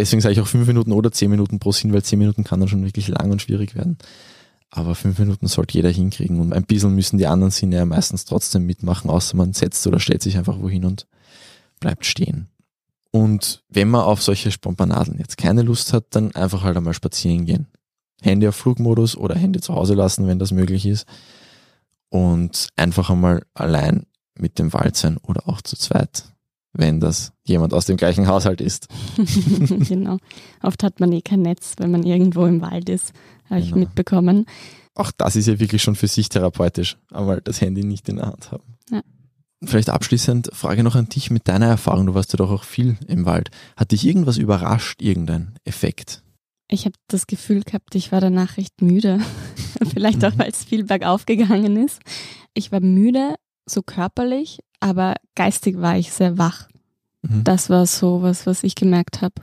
deswegen 0.00 0.20
sage 0.20 0.32
ich 0.32 0.40
auch 0.40 0.46
fünf 0.46 0.66
Minuten 0.66 0.92
oder 0.92 1.12
zehn 1.12 1.30
Minuten 1.30 1.58
pro 1.58 1.72
Sinn, 1.72 1.92
weil 1.92 2.02
zehn 2.02 2.18
Minuten 2.18 2.44
kann 2.44 2.60
dann 2.60 2.68
schon 2.68 2.84
wirklich 2.84 3.08
lang 3.08 3.30
und 3.30 3.42
schwierig 3.42 3.74
werden. 3.74 3.98
Aber 4.70 4.94
fünf 4.94 5.18
Minuten 5.18 5.46
sollte 5.46 5.74
jeder 5.74 5.90
hinkriegen 5.90 6.40
und 6.40 6.52
ein 6.52 6.64
bisschen 6.64 6.94
müssen 6.94 7.18
die 7.18 7.26
anderen 7.26 7.50
Sinne 7.50 7.76
ja 7.76 7.84
meistens 7.84 8.24
trotzdem 8.24 8.66
mitmachen, 8.66 9.10
außer 9.10 9.36
man 9.36 9.54
setzt 9.54 9.86
oder 9.86 9.98
stellt 9.98 10.22
sich 10.22 10.36
einfach 10.36 10.60
wohin 10.60 10.84
und 10.84 11.06
bleibt 11.80 12.04
stehen. 12.04 12.48
Und 13.10 13.62
wenn 13.70 13.88
man 13.88 14.02
auf 14.02 14.22
solche 14.22 14.50
Spompanadeln 14.50 15.18
jetzt 15.18 15.38
keine 15.38 15.62
Lust 15.62 15.92
hat, 15.92 16.06
dann 16.10 16.34
einfach 16.34 16.62
halt 16.62 16.76
einmal 16.76 16.92
spazieren 16.92 17.46
gehen. 17.46 17.66
Handy 18.20 18.46
auf 18.46 18.56
Flugmodus 18.56 19.16
oder 19.16 19.34
Handy 19.34 19.60
zu 19.60 19.74
Hause 19.74 19.94
lassen, 19.94 20.26
wenn 20.26 20.38
das 20.38 20.50
möglich 20.50 20.84
ist. 20.84 21.06
Und 22.10 22.68
einfach 22.76 23.10
einmal 23.10 23.42
allein 23.54 24.04
mit 24.38 24.58
dem 24.58 24.72
Wald 24.72 24.96
sein 24.96 25.16
oder 25.18 25.48
auch 25.48 25.62
zu 25.62 25.76
zweit 25.76 26.24
wenn 26.72 27.00
das 27.00 27.32
jemand 27.44 27.74
aus 27.74 27.86
dem 27.86 27.96
gleichen 27.96 28.26
Haushalt 28.26 28.60
ist. 28.60 28.88
genau. 29.88 30.18
Oft 30.62 30.82
hat 30.82 31.00
man 31.00 31.12
eh 31.12 31.22
kein 31.22 31.42
Netz, 31.42 31.74
wenn 31.78 31.90
man 31.90 32.04
irgendwo 32.04 32.46
im 32.46 32.60
Wald 32.60 32.88
ist, 32.88 33.12
habe 33.48 33.60
genau. 33.60 33.66
ich 33.66 33.74
mitbekommen. 33.74 34.46
Auch 34.94 35.12
das 35.16 35.36
ist 35.36 35.46
ja 35.46 35.60
wirklich 35.60 35.82
schon 35.82 35.94
für 35.94 36.08
sich 36.08 36.28
therapeutisch, 36.28 36.96
aber 37.10 37.40
das 37.40 37.60
Handy 37.60 37.84
nicht 37.84 38.08
in 38.08 38.16
der 38.16 38.26
Hand 38.26 38.52
haben. 38.52 38.76
Ja. 38.90 39.02
Vielleicht 39.64 39.90
abschließend 39.90 40.50
Frage 40.52 40.84
noch 40.84 40.94
an 40.94 41.08
dich 41.08 41.30
mit 41.30 41.48
deiner 41.48 41.66
Erfahrung. 41.66 42.06
Du 42.06 42.14
warst 42.14 42.32
ja 42.32 42.36
doch 42.36 42.50
auch 42.50 42.64
viel 42.64 42.96
im 43.06 43.24
Wald. 43.24 43.50
Hat 43.76 43.90
dich 43.90 44.06
irgendwas 44.06 44.36
überrascht, 44.36 45.02
irgendein 45.02 45.54
Effekt? 45.64 46.22
Ich 46.70 46.84
habe 46.84 46.94
das 47.08 47.26
Gefühl 47.26 47.62
gehabt, 47.62 47.94
ich 47.94 48.12
war 48.12 48.20
danach 48.20 48.56
recht 48.56 48.82
müde. 48.82 49.20
Vielleicht 49.92 50.24
auch, 50.24 50.34
mhm. 50.34 50.38
weil 50.38 50.50
es 50.50 50.64
viel 50.64 50.84
bergauf 50.84 51.26
gegangen 51.26 51.76
ist. 51.76 52.00
Ich 52.54 52.70
war 52.70 52.80
müde, 52.80 53.34
so 53.68 53.82
körperlich, 53.82 54.60
aber 54.80 55.14
geistig 55.34 55.80
war 55.80 55.96
ich 55.96 56.12
sehr 56.12 56.38
wach. 56.38 56.68
Mhm. 57.22 57.44
Das 57.44 57.70
war 57.70 57.86
so 57.86 58.22
was, 58.22 58.46
was 58.46 58.62
ich 58.62 58.74
gemerkt 58.74 59.22
habe. 59.22 59.34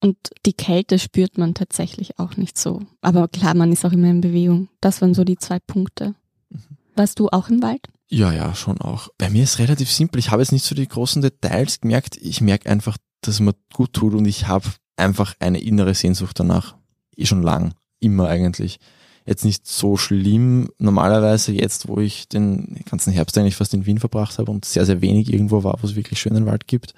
Und 0.00 0.16
die 0.46 0.52
Kälte 0.52 0.98
spürt 0.98 1.38
man 1.38 1.54
tatsächlich 1.54 2.18
auch 2.18 2.36
nicht 2.36 2.56
so. 2.56 2.82
Aber 3.00 3.26
klar, 3.28 3.54
man 3.54 3.72
ist 3.72 3.84
auch 3.84 3.92
immer 3.92 4.08
in 4.08 4.20
Bewegung. 4.20 4.68
Das 4.80 5.00
waren 5.02 5.14
so 5.14 5.24
die 5.24 5.36
zwei 5.36 5.58
Punkte. 5.58 6.14
Mhm. 6.50 6.60
Warst 6.94 7.18
du 7.18 7.28
auch 7.28 7.48
im 7.48 7.62
Wald? 7.62 7.88
Ja, 8.10 8.32
ja, 8.32 8.54
schon 8.54 8.80
auch. 8.80 9.08
Bei 9.18 9.28
mir 9.28 9.42
ist 9.42 9.58
relativ 9.58 9.90
simpel. 9.90 10.18
Ich 10.18 10.30
habe 10.30 10.40
jetzt 10.40 10.52
nicht 10.52 10.64
so 10.64 10.74
die 10.74 10.88
großen 10.88 11.20
Details 11.20 11.80
gemerkt. 11.80 12.16
Ich 12.16 12.40
merke 12.40 12.70
einfach, 12.70 12.96
dass 13.20 13.34
es 13.34 13.40
mir 13.40 13.54
gut 13.74 13.92
tut 13.92 14.14
und 14.14 14.24
ich 14.24 14.46
habe 14.46 14.66
einfach 14.96 15.34
eine 15.40 15.60
innere 15.60 15.94
Sehnsucht 15.94 16.38
danach. 16.38 16.76
Eh 17.16 17.26
schon 17.26 17.42
lang. 17.42 17.74
Immer 18.00 18.28
eigentlich 18.28 18.78
jetzt 19.28 19.44
nicht 19.44 19.66
so 19.66 19.96
schlimm. 19.96 20.70
Normalerweise 20.78 21.52
jetzt, 21.52 21.86
wo 21.86 21.98
ich 21.98 22.28
den 22.28 22.82
ganzen 22.90 23.12
Herbst 23.12 23.36
eigentlich 23.36 23.56
fast 23.56 23.74
in 23.74 23.84
Wien 23.84 23.98
verbracht 23.98 24.38
habe 24.38 24.50
und 24.50 24.64
sehr, 24.64 24.86
sehr 24.86 25.00
wenig 25.00 25.32
irgendwo 25.32 25.62
war, 25.62 25.76
wo 25.80 25.86
es 25.86 25.96
wirklich 25.96 26.18
schönen 26.18 26.46
Wald 26.46 26.66
gibt, 26.66 26.94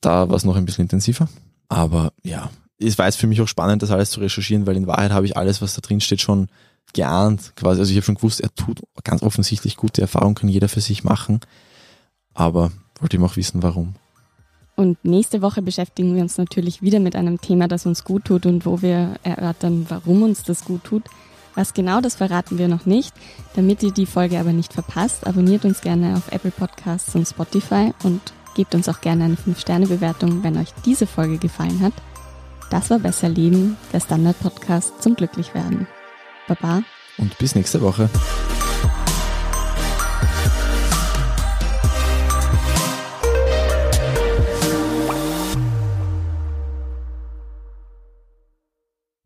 da 0.00 0.28
war 0.28 0.36
es 0.36 0.44
noch 0.44 0.56
ein 0.56 0.66
bisschen 0.66 0.82
intensiver. 0.82 1.28
Aber 1.68 2.12
ja, 2.22 2.50
es 2.78 2.98
war 2.98 3.06
jetzt 3.06 3.16
für 3.16 3.26
mich 3.26 3.40
auch 3.40 3.48
spannend, 3.48 3.82
das 3.82 3.90
alles 3.90 4.10
zu 4.10 4.20
recherchieren, 4.20 4.66
weil 4.66 4.76
in 4.76 4.86
Wahrheit 4.86 5.12
habe 5.12 5.26
ich 5.26 5.36
alles, 5.36 5.62
was 5.62 5.74
da 5.74 5.80
drin 5.80 6.00
steht, 6.00 6.20
schon 6.20 6.48
geahnt. 6.92 7.52
Quasi. 7.56 7.80
Also 7.80 7.90
ich 7.90 7.96
habe 7.96 8.04
schon 8.04 8.16
gewusst, 8.16 8.40
er 8.40 8.54
tut 8.54 8.82
ganz 9.02 9.22
offensichtlich 9.22 9.76
gute 9.76 10.02
Erfahrungen, 10.02 10.34
kann 10.34 10.48
jeder 10.48 10.68
für 10.68 10.80
sich 10.80 11.02
machen. 11.02 11.40
Aber 12.34 12.72
wollte 13.00 13.16
ihm 13.16 13.24
auch 13.24 13.36
wissen, 13.36 13.62
warum. 13.62 13.94
Und 14.80 15.04
nächste 15.04 15.42
Woche 15.42 15.60
beschäftigen 15.60 16.14
wir 16.14 16.22
uns 16.22 16.38
natürlich 16.38 16.80
wieder 16.80 17.00
mit 17.00 17.14
einem 17.14 17.38
Thema, 17.38 17.68
das 17.68 17.84
uns 17.84 18.02
gut 18.02 18.24
tut 18.24 18.46
und 18.46 18.64
wo 18.64 18.80
wir 18.80 19.16
erörtern, 19.22 19.84
warum 19.90 20.22
uns 20.22 20.42
das 20.42 20.64
gut 20.64 20.84
tut. 20.84 21.02
Was 21.54 21.74
genau, 21.74 22.00
das 22.00 22.14
verraten 22.14 22.56
wir 22.56 22.66
noch 22.66 22.86
nicht. 22.86 23.12
Damit 23.54 23.82
ihr 23.82 23.92
die 23.92 24.06
Folge 24.06 24.40
aber 24.40 24.54
nicht 24.54 24.72
verpasst, 24.72 25.26
abonniert 25.26 25.66
uns 25.66 25.82
gerne 25.82 26.16
auf 26.16 26.32
Apple 26.32 26.50
Podcasts 26.50 27.14
und 27.14 27.28
Spotify 27.28 27.92
und 28.04 28.22
gebt 28.54 28.74
uns 28.74 28.88
auch 28.88 29.02
gerne 29.02 29.24
eine 29.24 29.34
5-Sterne-Bewertung, 29.34 30.42
wenn 30.44 30.56
euch 30.56 30.70
diese 30.86 31.06
Folge 31.06 31.36
gefallen 31.36 31.82
hat. 31.82 31.92
Das 32.70 32.88
war 32.88 33.00
Besser 33.00 33.28
Leben, 33.28 33.76
der 33.92 34.00
Standard-Podcast 34.00 35.02
zum 35.02 35.14
Glücklichwerden. 35.14 35.88
Baba. 36.48 36.80
Und 37.18 37.36
bis 37.36 37.54
nächste 37.54 37.82
Woche. 37.82 38.08